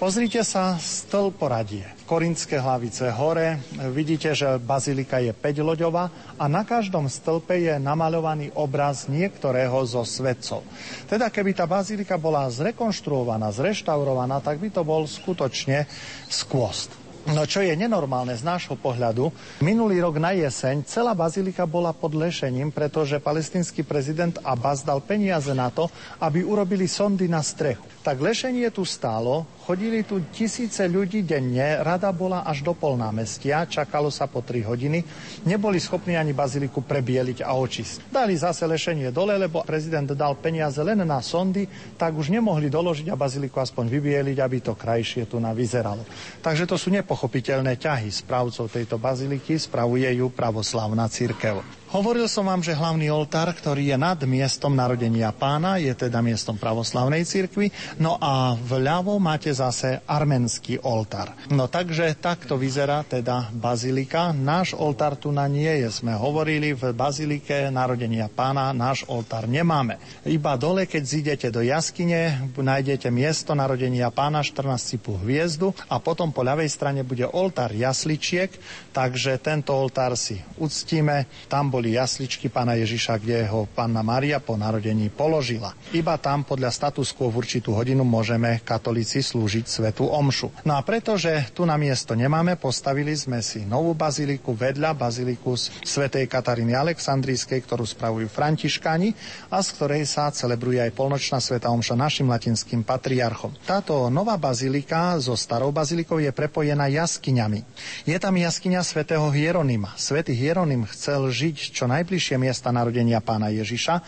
[0.00, 1.84] Pozrite sa stĺporadie.
[2.08, 3.62] Korinské hlavice hore,
[3.92, 10.66] vidíte, že bazilika je 5-loďová a na každom stĺpe je namaľovaný obraz niektorého zo svetcov.
[11.06, 15.86] Teda keby tá bazilika bola zrekonštruovaná, zreštaurovaná, tak by to bol skutočne
[16.26, 16.97] skvost.
[17.28, 19.28] No čo je nenormálne z nášho pohľadu,
[19.60, 25.52] minulý rok na jeseň celá bazilika bola pod lešením, pretože palestinský prezident Abbas dal peniaze
[25.52, 25.92] na to,
[26.24, 27.84] aby urobili sondy na strechu.
[28.00, 33.68] Tak lešenie tu stálo, chodili tu tisíce ľudí denne, rada bola až do pol námestia,
[33.68, 35.04] čakalo sa po 3 hodiny,
[35.44, 38.08] neboli schopní ani baziliku prebieliť a očistiť.
[38.08, 41.68] Dali zase lešenie dole, lebo prezident dal peniaze len na sondy,
[42.00, 46.00] tak už nemohli doložiť a baziliku aspoň vybieliť, aby to krajšie tu na vyzeralo.
[46.40, 51.60] Takže to sú nepochopiteľné ťahy správcov tejto baziliky, spravuje ju pravoslavná církev.
[51.88, 56.60] Hovoril som vám, že hlavný oltár, ktorý je nad miestom narodenia pána, je teda miestom
[56.60, 61.32] pravoslavnej cirkvi, no a vľavo máte zase arménsky oltár.
[61.48, 64.36] No takže takto vyzerá teda bazilika.
[64.36, 65.88] Náš oltár tu na nie je.
[65.88, 69.96] Sme hovorili v bazilike narodenia pána, náš oltár nemáme.
[70.28, 76.44] Iba dole, keď zídete do jaskyne, nájdete miesto narodenia pána, 14 hviezdu a potom po
[76.44, 78.52] ľavej strane bude oltár jasličiek,
[78.92, 81.24] takže tento oltár si uctíme.
[81.48, 85.78] Tam boli jasličky pána Ježiša, kde ho panna Maria po narodení položila.
[85.94, 90.50] Iba tam podľa status quo v určitú hodinu môžeme katolíci slúžiť svetu omšu.
[90.66, 95.54] No a pretože tu na miesto nemáme, postavili sme si novú baziliku vedľa baziliku
[95.86, 99.14] svätej Kataríny Aleksandrijskej, ktorú spravujú františkáni
[99.46, 103.54] a z ktorej sa celebruje aj polnočná sveta omša našim latinským patriarchom.
[103.62, 107.62] Táto nová bazilika so starou bazilikou je prepojená jaskyňami.
[108.02, 109.94] Je tam jaskyňa svätého Hieronima.
[109.94, 114.00] Svetý Hieronym chcel žiť čo najbližšie miesta narodenia pána Ježiša.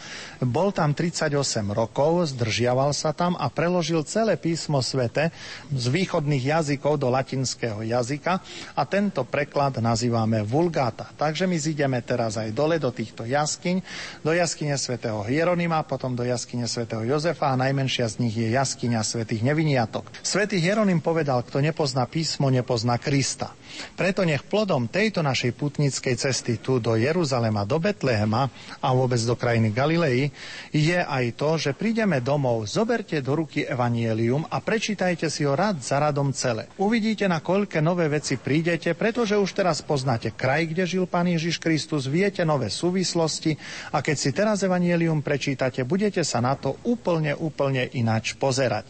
[0.45, 1.33] Bol tam 38
[1.71, 5.35] rokov, zdržiaval sa tam a preložil celé písmo svete
[5.69, 8.41] z východných jazykov do latinského jazyka
[8.77, 11.11] a tento preklad nazývame Vulgáta.
[11.19, 13.83] Takže my zideme teraz aj dole do týchto jaskyň,
[14.23, 19.03] do jaskyne svätého Hieronima, potom do jaskyne svätého Jozefa a najmenšia z nich je jaskyňa
[19.03, 20.07] svätých Neviniatok.
[20.23, 23.51] Svetý Hieronym povedal, kto nepozná písmo, nepozná Krista.
[23.99, 28.47] Preto nech plodom tejto našej putnickej cesty tu do Jeruzalema, do Betlehema
[28.79, 30.31] a vôbec do krajiny Galilei
[30.71, 35.83] je aj to, že prídeme domov, zoberte do ruky evanielium a prečítajte si ho rad
[35.83, 36.71] za radom celé.
[36.79, 41.59] Uvidíte, na koľké nové veci prídete, pretože už teraz poznáte kraj, kde žil Pán Ježiš
[41.59, 43.59] Kristus, viete nové súvislosti
[43.91, 48.87] a keď si teraz evanielium prečítate, budete sa na to úplne, úplne ináč pozerať.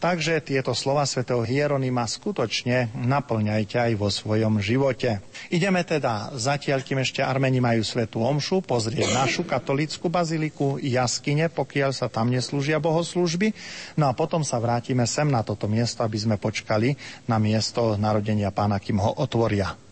[0.00, 5.20] Takže tieto slova svätého Hieronima skutočne naplňajte aj vo svojom živote.
[5.52, 11.92] Ideme teda zatiaľ, kým ešte Armeni majú svetú omšu, pozrieť našu katolickú baziliku, jaskyne, pokiaľ
[11.92, 13.52] sa tam neslúžia bohoslužby.
[14.00, 16.96] No a potom sa vrátime sem na toto miesto, aby sme počkali
[17.28, 19.89] na miesto narodenia pána, kým ho otvoria.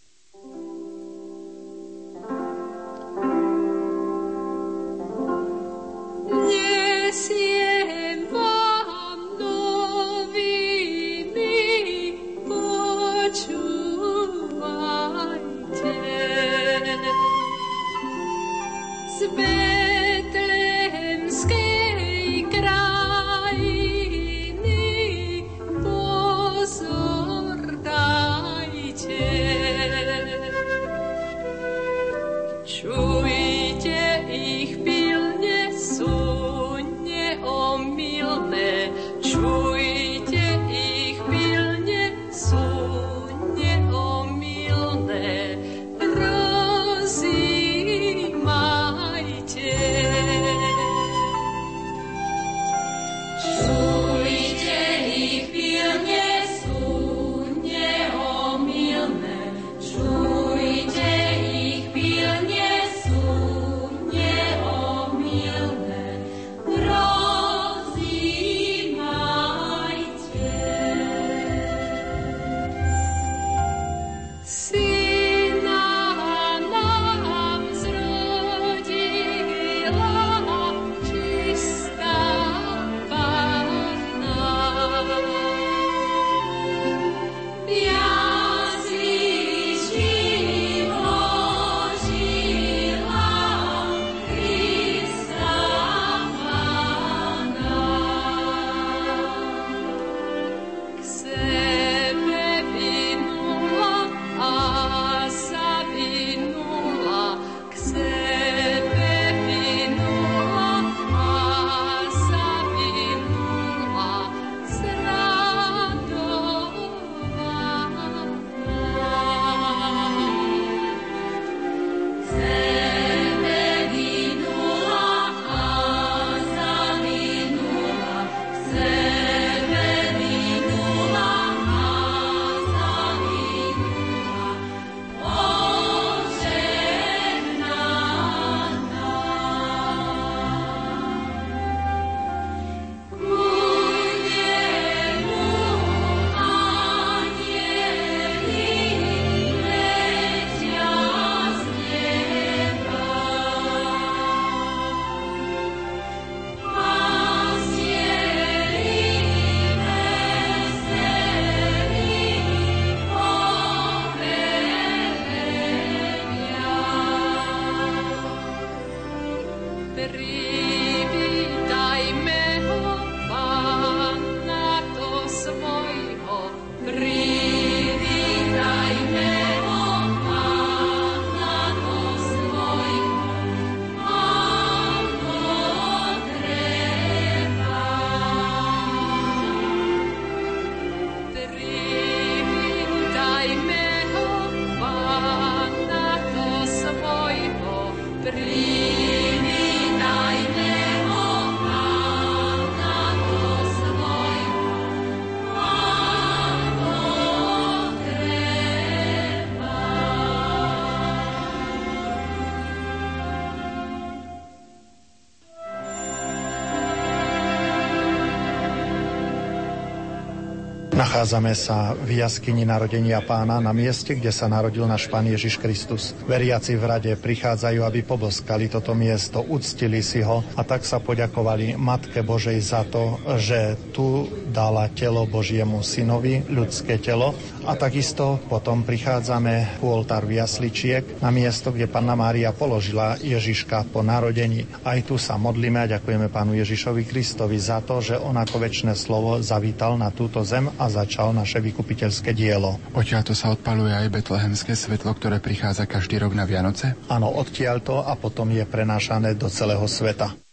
[221.19, 226.15] Nachádzame sa v jaskyni narodenia pána na mieste, kde sa narodil náš pán Ježiš Kristus.
[226.31, 231.74] Veriaci v rade prichádzajú, aby poboskali toto miesto, uctili si ho a tak sa poďakovali
[231.74, 237.37] Matke Božej za to, že tu dala telo Božiemu synovi, ľudské telo.
[237.69, 244.01] A takisto potom prichádzame u oltáru jasličiek na miesto, kde Panna Mária položila Ježiška po
[244.01, 244.65] narodení.
[244.83, 248.97] Aj tu sa modlíme a ďakujeme pánu Ježišovi Kristovi za to, že on ako väčšie
[248.97, 252.81] slovo zavítal na túto zem a začal naše vykupiteľské dielo.
[252.97, 256.97] Odtiaľto sa odpaluje aj betlehemské svetlo, ktoré prichádza každý rok na Vianoce?
[257.12, 260.48] Áno, odtiaľto a potom je prenášané do celého sveta.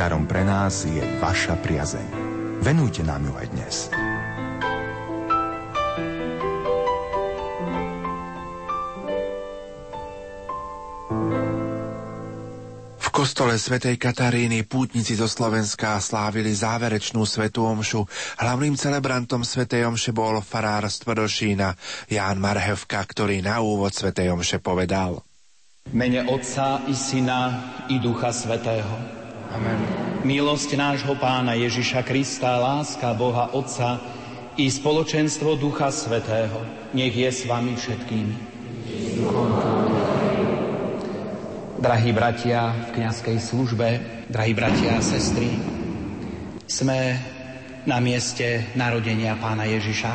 [0.00, 2.08] Darom pre nás je vaša priazeň.
[2.64, 3.76] Venujte nám ju aj dnes.
[13.20, 18.08] kostole svätej Kataríny pútnici zo Slovenska slávili záverečnú svetú omšu.
[18.40, 21.76] Hlavným celebrantom svätej omše bol farár z Tvrdošína
[22.08, 25.20] Ján Marhevka, ktorý na úvod svätej omše povedal.
[25.92, 27.60] Mene Otca i Syna
[27.92, 29.19] i Ducha Svetého.
[29.50, 29.78] Amen.
[30.22, 33.98] Milosť nášho Pána Ježiša Krista, láska Boha Otca
[34.54, 36.62] i spoločenstvo Ducha Svetého,
[36.94, 38.34] nech je s vami všetkými.
[41.82, 43.88] Drahí bratia v kniazkej službe,
[44.30, 45.50] drahí bratia a sestry,
[46.70, 47.18] sme
[47.90, 50.12] na mieste narodenia pána Ježiša.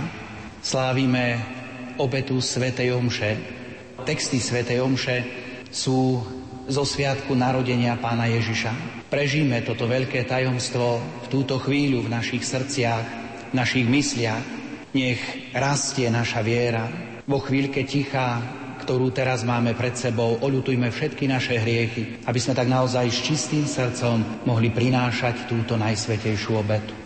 [0.63, 1.43] Slávime
[1.99, 3.31] obetu Svetej Omše.
[4.07, 5.17] Texty Svetej Omše
[5.75, 6.23] sú
[6.65, 9.05] zo sviatku narodenia pána Ježiša.
[9.09, 13.05] Prežíme toto veľké tajomstvo v túto chvíľu v našich srdciach,
[13.51, 14.43] v našich mysliach.
[14.95, 15.21] Nech
[15.53, 16.87] rastie naša viera.
[17.27, 18.41] Vo chvíľke ticha
[18.85, 23.65] ktorú teraz máme pred sebou, oľutujme všetky naše hriechy, aby sme tak naozaj s čistým
[23.65, 27.04] srdcom mohli prinášať túto najsvetejšiu obetu.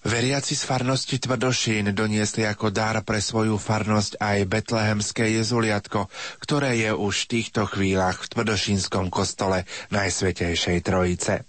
[0.00, 6.08] Veriaci z farnosti Tvrdošín doniesli ako dar pre svoju farnosť aj betlehemské jezuliatko,
[6.40, 11.44] ktoré je už v týchto chvíľach v Tvrdošínskom kostole Najsvetejšej Trojice.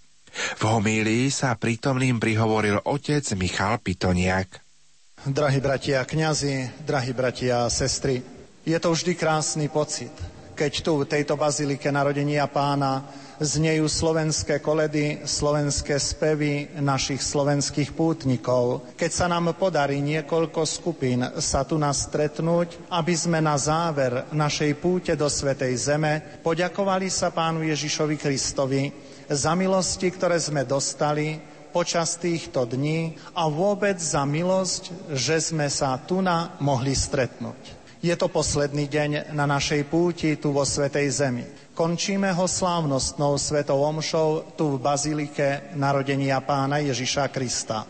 [0.59, 4.59] V homílii sa prítomným prihovoril otec Michal Pitoniak.
[5.23, 8.19] Drahí bratia kňazi, drahí bratia a sestry,
[8.67, 10.11] je to vždy krásny pocit,
[10.59, 13.07] keď tu v tejto bazilike narodenia pána
[13.41, 18.93] znejú slovenské koledy, slovenské spevy našich slovenských pútnikov.
[18.93, 24.77] Keď sa nám podarí niekoľko skupín sa tu nás stretnúť, aby sme na záver našej
[24.77, 28.93] púte do Svetej Zeme poďakovali sa pánu Ježišovi Kristovi
[29.26, 31.41] za milosti, ktoré sme dostali
[31.73, 37.81] počas týchto dní a vôbec za milosť, že sme sa tu na mohli stretnúť.
[38.01, 41.45] Je to posledný deň na našej púti tu vo Svetej Zemi.
[41.81, 47.89] Končíme ho slávnostnou svetou omšou tu v Bazilike narodenia pána Ježiša Krista.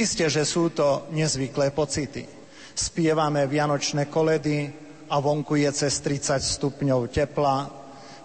[0.00, 2.24] Isté, že sú to nezvyklé pocity.
[2.72, 4.72] Spievame vianočné koledy
[5.12, 7.77] a vonku je cez 30 stupňov tepla,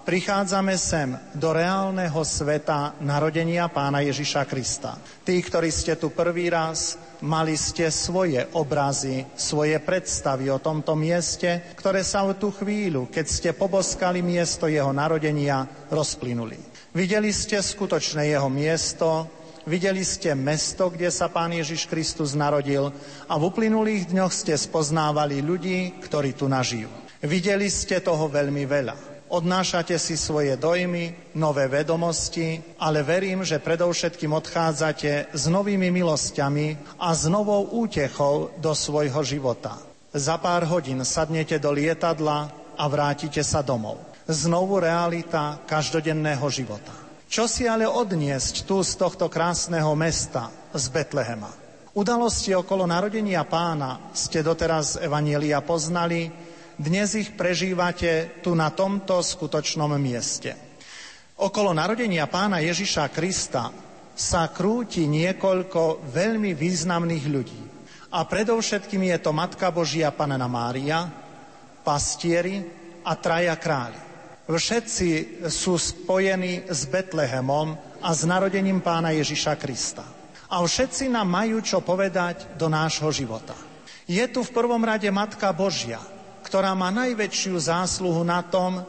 [0.03, 4.99] prichádzame sem do reálneho sveta narodenia pána Ježiša Krista.
[5.23, 11.71] Tí, ktorí ste tu prvý raz, mali ste svoje obrazy, svoje predstavy o tomto mieste,
[11.79, 16.59] ktoré sa v tú chvíľu, keď ste poboskali miesto jeho narodenia, rozplynuli.
[16.91, 19.25] Videli ste skutočné jeho miesto,
[19.63, 22.91] videli ste mesto, kde sa pán Ježiš Kristus narodil
[23.31, 26.91] a v uplynulých dňoch ste spoznávali ľudí, ktorí tu nažijú.
[27.23, 29.12] Videli ste toho veľmi veľa.
[29.33, 37.17] Odnášate si svoje dojmy, nové vedomosti, ale verím, že predovšetkým odchádzate s novými milosťami a
[37.17, 39.81] s novou útechou do svojho života.
[40.13, 43.97] Za pár hodín sadnete do lietadla a vrátite sa domov.
[44.29, 46.93] Znovu realita každodenného života.
[47.25, 51.49] Čo si ale odniesť tu z tohto krásneho mesta, z Betlehema?
[51.97, 56.29] Udalosti okolo narodenia pána ste doteraz Evanielia poznali,
[56.77, 60.57] dnes ich prežívate tu na tomto skutočnom mieste.
[61.37, 63.69] Okolo narodenia pána Ježiša Krista
[64.13, 67.61] sa krúti niekoľko veľmi významných ľudí.
[68.13, 71.09] A predovšetkým je to Matka Božia Panena Mária,
[71.81, 72.61] pastieri
[73.01, 73.97] a traja králi.
[74.45, 77.73] Všetci sú spojení s Betlehemom
[78.05, 80.05] a s narodením pána Ježiša Krista.
[80.53, 83.57] A všetci nám majú čo povedať do nášho života.
[84.05, 85.97] Je tu v prvom rade Matka Božia,
[86.43, 88.83] ktorá má najväčšiu zásluhu na tom,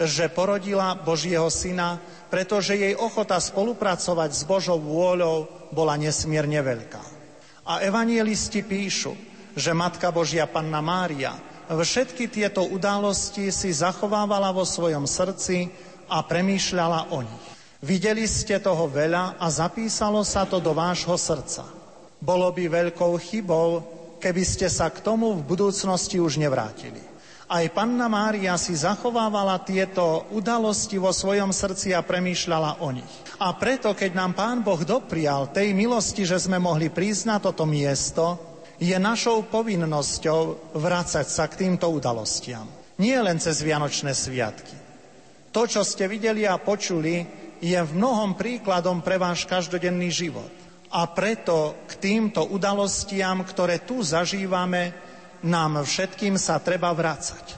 [0.00, 2.00] že porodila Božieho syna,
[2.32, 7.02] pretože jej ochota spolupracovať s Božou vôľou bola nesmierne veľká.
[7.68, 9.12] A evanielisti píšu,
[9.52, 11.36] že Matka Božia Panna Mária
[11.68, 15.70] všetky tieto udalosti si zachovávala vo svojom srdci
[16.10, 17.46] a premýšľala o nich.
[17.80, 21.64] Videli ste toho veľa a zapísalo sa to do vášho srdca.
[22.20, 27.00] Bolo by veľkou chybou, keby ste sa k tomu v budúcnosti už nevrátili.
[27.50, 33.10] Aj panna Mária si zachovávala tieto udalosti vo svojom srdci a premýšľala o nich.
[33.42, 37.66] A preto, keď nám Pán Boh doprial tej milosti, že sme mohli prísť na toto
[37.66, 38.38] miesto,
[38.78, 42.70] je našou povinnosťou vrácať sa k týmto udalostiam.
[43.02, 44.76] Nie len cez Vianočné sviatky.
[45.50, 47.26] To, čo ste videli a počuli,
[47.58, 50.59] je v mnohom príkladom pre váš každodenný život.
[50.90, 54.90] A preto k týmto udalostiam, ktoré tu zažívame,
[55.46, 57.56] nám všetkým sa treba vracať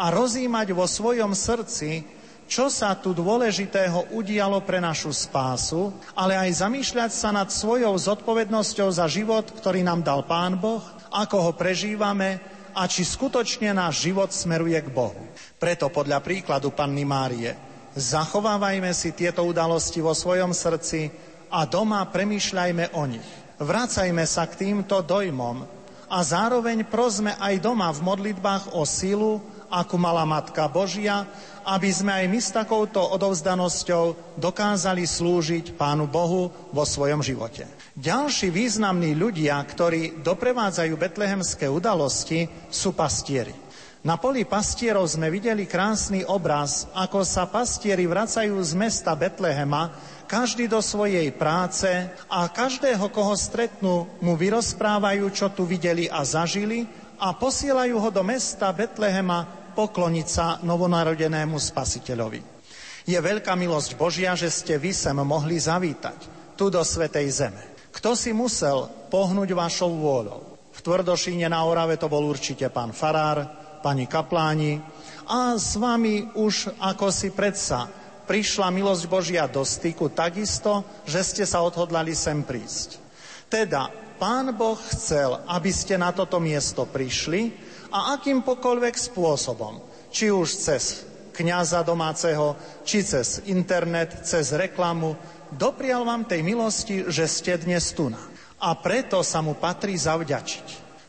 [0.00, 2.02] a rozímať vo svojom srdci,
[2.50, 8.88] čo sa tu dôležitého udialo pre našu spásu, ale aj zamýšľať sa nad svojou zodpovednosťou
[8.90, 10.82] za život, ktorý nám dal Pán Boh,
[11.14, 12.42] ako ho prežívame
[12.74, 15.20] a či skutočne náš život smeruje k Bohu.
[15.62, 17.54] Preto podľa príkladu Panny Márie
[17.94, 23.28] zachovávajme si tieto udalosti vo svojom srdci a doma premýšľajme o nich.
[23.60, 29.38] Vracajme sa k týmto dojmom, a zároveň prosme aj doma v modlitbách o silu,
[29.70, 31.22] ako mala Matka Božia,
[31.62, 37.70] aby sme aj my s takouto odovzdanosťou dokázali slúžiť Pánu Bohu vo svojom živote.
[37.94, 43.54] Ďalší významní ľudia, ktorí doprevádzajú betlehemské udalosti, sú pastieri.
[44.00, 49.92] Na poli pastierov sme videli krásny obraz, ako sa pastieri vracajú z mesta Betlehema
[50.30, 51.90] každý do svojej práce
[52.30, 56.86] a každého, koho stretnú, mu vyrozprávajú, čo tu videli a zažili
[57.18, 62.62] a posielajú ho do mesta Betlehema pokloniť sa novonarodenému spasiteľovi.
[63.10, 67.62] Je veľká milosť Božia, že ste vy sem mohli zavítať, tu do Svetej Zeme.
[67.90, 70.40] Kto si musel pohnúť vašou vôľou?
[70.70, 73.42] V Tvrdošíne na Orave to bol určite pán Farár,
[73.82, 74.78] pani Kapláni
[75.26, 77.99] a s vami už ako si predsa
[78.30, 83.02] prišla milosť Božia do styku takisto, že ste sa odhodlali sem prísť.
[83.50, 83.90] Teda,
[84.22, 87.50] Pán Boh chcel, aby ste na toto miesto prišli
[87.90, 89.82] a akýmkoľvek spôsobom,
[90.14, 91.02] či už cez
[91.34, 92.54] kniaza domáceho,
[92.86, 95.18] či cez internet, cez reklamu,
[95.50, 98.14] doprial vám tej milosti, že ste dnes tu.
[98.62, 100.66] A preto sa mu patrí zavďačiť.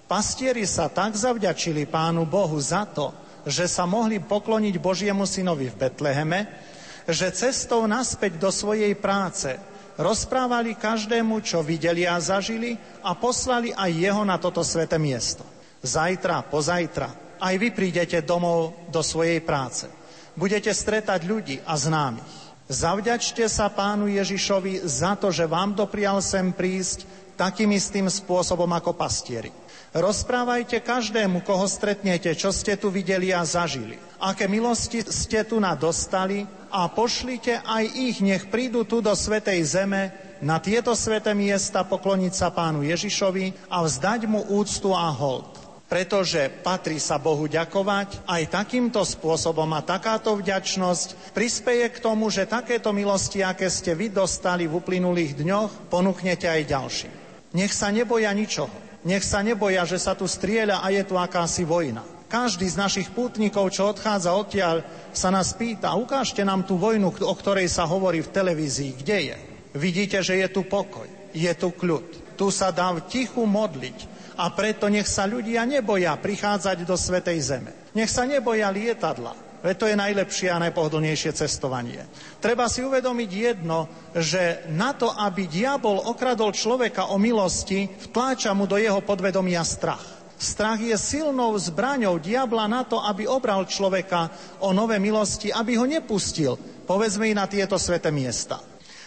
[0.10, 3.14] Pastieri sa tak zavďačili Pánu Bohu za to,
[3.45, 6.70] že sa mohli pokloniť Božiemu synovi v Betleheme,
[7.10, 9.57] že cestou naspäť do svojej práce
[9.98, 15.45] rozprávali každému, čo videli a zažili a poslali aj jeho na toto sveté miesto.
[15.82, 19.90] Zajtra, pozajtra, aj vy prídete domov do svojej práce.
[20.38, 22.41] Budete stretať ľudí a známych.
[22.72, 27.03] Zavďačte sa pánu Ježišovi za to, že vám doprial sem prísť
[27.36, 29.52] takým istým spôsobom ako pastieri.
[29.91, 33.99] Rozprávajte každému, koho stretnete, čo ste tu videli a zažili.
[34.23, 40.15] Aké milosti ste tu nadostali a pošlite aj ich, nech prídu tu do Svetej Zeme,
[40.41, 45.61] na tieto sveté miesta pokloniť sa pánu Ježišovi a vzdať mu úctu a hold.
[45.85, 52.49] Pretože patrí sa Bohu ďakovať, aj takýmto spôsobom a takáto vďačnosť prispieje k tomu, že
[52.49, 57.14] takéto milosti, aké ste vy dostali v uplynulých dňoch, ponúknete aj ďalším.
[57.53, 58.72] Nech sa neboja ničoho.
[59.03, 62.06] Nech sa neboja, že sa tu strieľa a je tu akási vojna.
[62.32, 67.34] Každý z našich pútnikov, čo odchádza odtiaľ, sa nás pýta, ukážte nám tú vojnu, o
[67.36, 69.38] ktorej sa hovorí v televízii, kde je.
[69.76, 72.40] Vidíte, že je tu pokoj, je tu kľud.
[72.40, 74.08] Tu sa dá v tichu modliť
[74.40, 77.76] a preto nech sa ľudia neboja prichádzať do Svetej Zeme.
[77.91, 82.02] Nech sa neboja lietadla, Veď to je najlepšie a najpohodlnejšie cestovanie.
[82.41, 88.66] Treba si uvedomiť jedno, že na to, aby diabol okradol človeka o milosti, vtláča mu
[88.66, 90.20] do jeho podvedomia strach.
[90.42, 94.34] Strach je silnou zbraňou diabla na to, aby obral človeka
[94.66, 96.58] o nové milosti, aby ho nepustil,
[96.90, 98.58] povedzme i na tieto sveté miesta.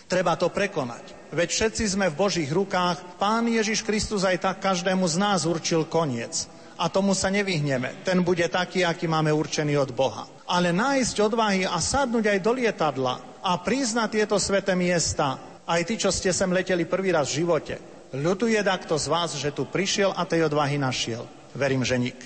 [0.06, 1.34] Treba to prekonať.
[1.34, 5.82] Veď všetci sme v Božích rukách, Pán Ježiš Kristus aj tak každému z nás určil
[5.90, 6.46] koniec
[6.78, 8.06] A tomu sa nevyhneme.
[8.06, 10.30] Ten bude taký, aký máme určený od Boha.
[10.46, 15.34] Ale nájsť odvahy a sadnúť aj do lietadla a priznať tieto sveté miesta,
[15.66, 19.50] aj tí, čo ste sem leteli prvý raz v živote, ľutuje takto z vás, že
[19.50, 21.26] tu prišiel a tej odvahy našiel.
[21.54, 22.18] Verím, že nik.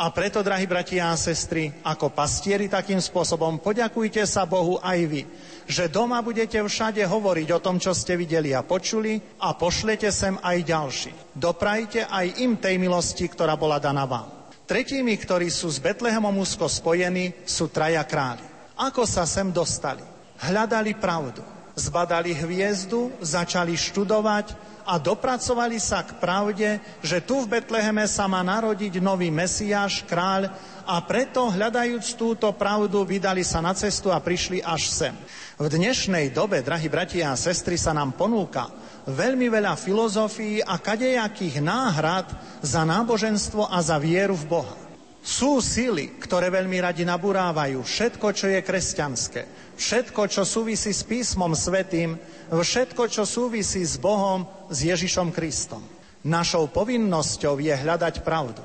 [0.00, 5.22] A preto, drahí bratia a sestry, ako pastieri takým spôsobom poďakujte sa Bohu aj vy,
[5.68, 10.40] že doma budete všade hovoriť o tom, čo ste videli a počuli a pošlete sem
[10.40, 11.12] aj ďalší.
[11.36, 14.32] Doprajte aj im tej milosti, ktorá bola daná vám.
[14.64, 18.46] Tretími, ktorí sú s Betlehemom úzko spojení, sú traja králi.
[18.80, 20.00] Ako sa sem dostali?
[20.40, 21.44] Hľadali pravdu.
[21.76, 24.56] Zbadali hviezdu, začali študovať,
[24.90, 30.50] a dopracovali sa k pravde, že tu v Betleheme sa má narodiť nový Mesiáš, kráľ
[30.82, 35.14] a preto, hľadajúc túto pravdu, vydali sa na cestu a prišli až sem.
[35.54, 38.66] V dnešnej dobe, drahí bratia a sestry, sa nám ponúka
[39.06, 42.26] veľmi veľa filozofií a kadejakých náhrad
[42.58, 44.74] za náboženstvo a za vieru v Boha.
[45.20, 49.42] Sú síly, ktoré veľmi radi nabúrávajú všetko, čo je kresťanské,
[49.76, 52.16] všetko, čo súvisí s písmom svetým,
[52.58, 55.86] všetko, čo súvisí s Bohom, s Ježišom Kristom.
[56.26, 58.60] Našou povinnosťou je hľadať pravdu.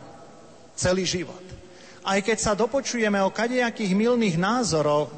[0.73, 1.45] Celý život.
[2.01, 5.09] Aj keď sa dopočujeme o kadejakých milných názoroch,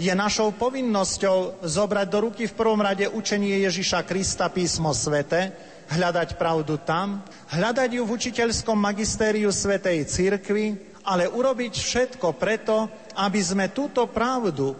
[0.00, 5.52] je našou povinnosťou zobrať do ruky v prvom rade učenie Ježiša Krista písmo svete,
[5.92, 7.20] hľadať pravdu tam,
[7.52, 12.88] hľadať ju v učiteľskom magistériu Svetej Církvy, ale urobiť všetko preto,
[13.18, 14.72] aby sme túto pravdu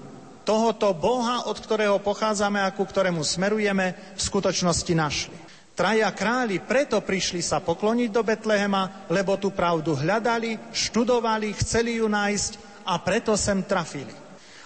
[0.42, 5.38] tohoto Boha, od ktorého pochádzame a ku ktorému smerujeme, v skutočnosti našli.
[5.72, 12.12] Traja králi preto prišli sa pokloniť do Betlehema, lebo tú pravdu hľadali, študovali, chceli ju
[12.12, 14.12] nájsť a preto sem trafili.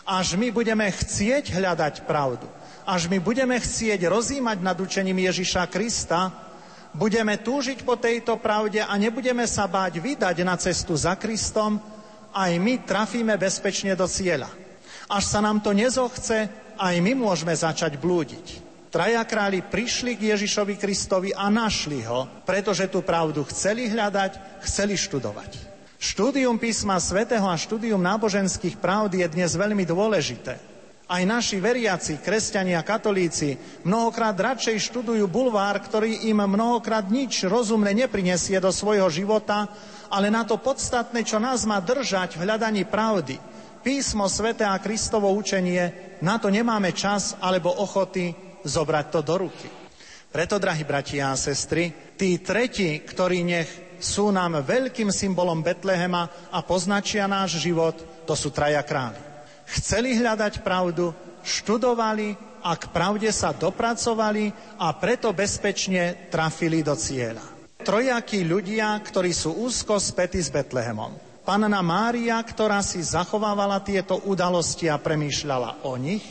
[0.02, 2.50] Až my budeme chcieť hľadať pravdu,
[2.82, 6.30] až my budeme chcieť rozímať nad učením Ježiša Krista,
[6.90, 11.78] budeme túžiť po tejto pravde a nebudeme sa báť vydať na cestu za Kristom,
[12.34, 14.65] aj my trafíme bezpečne do cieľa.
[15.06, 18.66] Až sa nám to nezochce, aj my môžeme začať blúdiť.
[18.90, 24.96] Traja králi prišli k Ježišovi Kristovi a našli ho, pretože tú pravdu chceli hľadať, chceli
[24.96, 25.76] študovať.
[25.96, 30.76] Štúdium písma svätého a štúdium náboženských pravd je dnes veľmi dôležité.
[31.06, 33.54] Aj naši veriaci, kresťania, katolíci
[33.86, 39.70] mnohokrát radšej študujú bulvár, ktorý im mnohokrát nič rozumné neprinesie do svojho života,
[40.10, 43.38] ale na to podstatné, čo nás má držať v hľadaní pravdy,
[43.86, 48.34] písmo svete a Kristovo učenie, na to nemáme čas alebo ochoty
[48.66, 49.70] zobrať to do ruky.
[50.26, 53.70] Preto, drahí bratia a sestry, tí tretí, ktorí nech
[54.02, 57.94] sú nám veľkým symbolom Betlehema a poznačia náš život,
[58.26, 59.22] to sú traja králi.
[59.78, 61.14] Chceli hľadať pravdu,
[61.46, 62.34] študovali
[62.66, 64.50] a k pravde sa dopracovali
[64.82, 67.54] a preto bezpečne trafili do cieľa.
[67.86, 71.25] Trojakí ľudia, ktorí sú úzko spätí s Betlehemom.
[71.46, 76.26] Panna Mária, ktorá si zachovávala tieto udalosti a premýšľala o nich,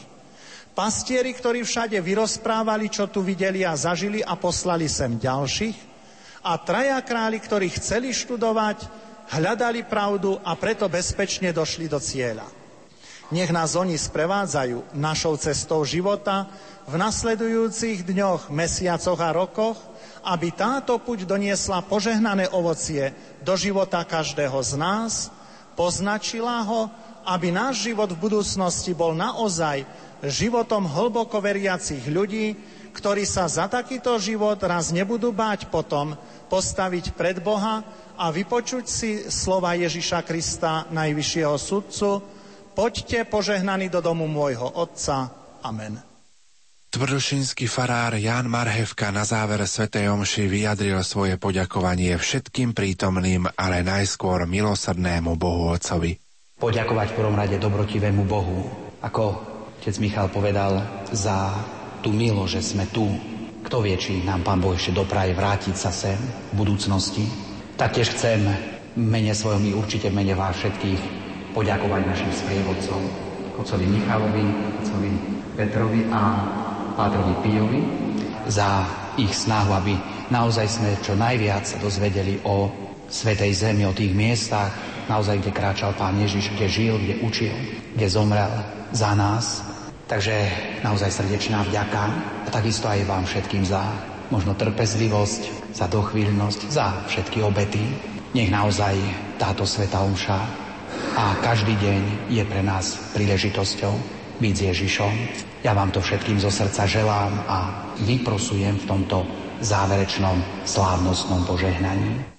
[0.76, 5.96] pastieri, ktorí všade vyrozprávali, čo tu videli a zažili a poslali sem ďalších,
[6.44, 8.92] a traja králi, ktorí chceli študovať,
[9.32, 12.46] hľadali pravdu a preto bezpečne došli do cieľa.
[13.32, 16.46] Nech nás oni sprevádzajú našou cestou života
[16.92, 19.80] v nasledujúcich dňoch, mesiacoch a rokoch,
[20.26, 23.14] aby táto puť doniesla požehnané ovocie
[23.46, 25.30] do života každého z nás,
[25.78, 26.90] poznačila ho,
[27.30, 29.86] aby náš život v budúcnosti bol naozaj
[30.26, 32.58] životom hlboko veriacich ľudí,
[32.98, 36.18] ktorí sa za takýto život raz nebudú báť potom
[36.50, 37.86] postaviť pred Boha
[38.16, 42.10] a vypočuť si slova Ježiša Krista, najvyššieho sudcu,
[42.76, 45.32] Poďte požehnaní do domu môjho Otca.
[45.64, 46.15] Amen.
[46.96, 49.92] Tvrdošinský farár Jan Marhevka na záver Sv.
[49.92, 56.16] Omši vyjadril svoje poďakovanie všetkým prítomným, ale najskôr milosrdnému Bohu Otcovi.
[56.56, 58.72] Poďakovať v prvom rade dobrotivému Bohu,
[59.04, 59.24] ako
[59.84, 61.52] otec Michal povedal, za
[62.00, 63.12] tú milo, že sme tu.
[63.68, 67.28] Kto vie, či nám Pán Boh ešte dopraje vrátiť sa sem v budúcnosti.
[67.76, 68.40] Taktiež chcem
[68.96, 71.02] mene svojom i určite v mene vás všetkých
[71.52, 73.04] poďakovať našim sprievodcom,
[73.60, 74.48] otcovi Michalovi,
[74.80, 75.12] otcovi
[75.60, 76.24] Petrovi a
[76.96, 77.82] Pátrovi Pijovi
[78.48, 78.88] za
[79.20, 79.94] ich snahu, aby
[80.32, 82.72] naozaj sme čo najviac sa dozvedeli o
[83.12, 84.72] Svetej Zemi, o tých miestach,
[85.12, 87.54] naozaj, kde kráčal Pán Ježiš, kde žil, kde učil,
[87.94, 88.50] kde zomrel
[88.96, 89.62] za nás.
[90.08, 90.34] Takže
[90.82, 92.04] naozaj srdečná vďaka
[92.46, 93.82] a takisto aj vám všetkým za
[94.32, 97.84] možno trpezlivosť, za dochvíľnosť, za všetky obety.
[98.34, 98.96] Nech naozaj
[99.38, 100.40] táto Sveta Omša
[101.16, 102.02] a každý deň
[102.32, 105.14] je pre nás príležitosťou byť s Ježišom.
[105.66, 107.58] Ja vám to všetkým zo srdca želám a
[108.04, 109.26] vyprosujem v tomto
[109.64, 112.36] záverečnom slávnostnom požehnaní.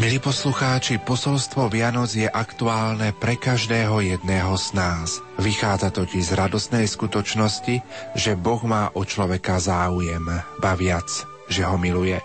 [0.00, 5.20] Milí poslucháči, posolstvo Vianoc je aktuálne pre každého jedného z nás.
[5.36, 7.84] Vychádza totiž z radosnej skutočnosti,
[8.16, 10.24] že Boh má o človeka záujem,
[10.56, 12.22] ba viac že ho miluje.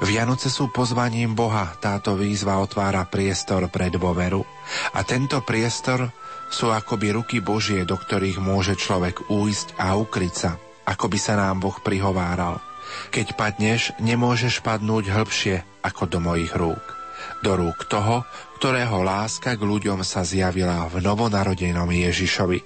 [0.00, 4.42] Vianoce sú pozvaním Boha, táto výzva otvára priestor pre dôveru.
[4.94, 6.08] A tento priestor
[6.48, 10.56] sú akoby ruky Božie, do ktorých môže človek újsť a ukryť sa,
[10.88, 12.62] ako by sa nám Boh prihováral.
[13.12, 16.80] Keď padneš, nemôžeš padnúť hĺbšie ako do mojich rúk.
[17.44, 18.24] Do rúk toho,
[18.58, 22.64] ktorého láska k ľuďom sa zjavila v novonarodenom Ježišovi.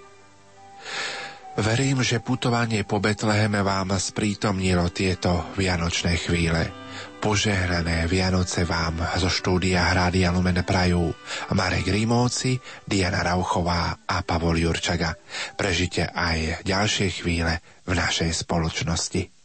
[1.52, 6.72] Verím, že putovanie po Betleheme vám sprítomnilo tieto vianočné chvíle.
[7.20, 11.12] Požehnané Vianoce vám zo štúdia Hrádia Lumen Prajú
[11.52, 12.56] Marek Rímovci,
[12.88, 15.12] Diana Rauchová a Pavol Jurčaga.
[15.52, 19.41] Prežite aj ďalšie chvíle v našej spoločnosti.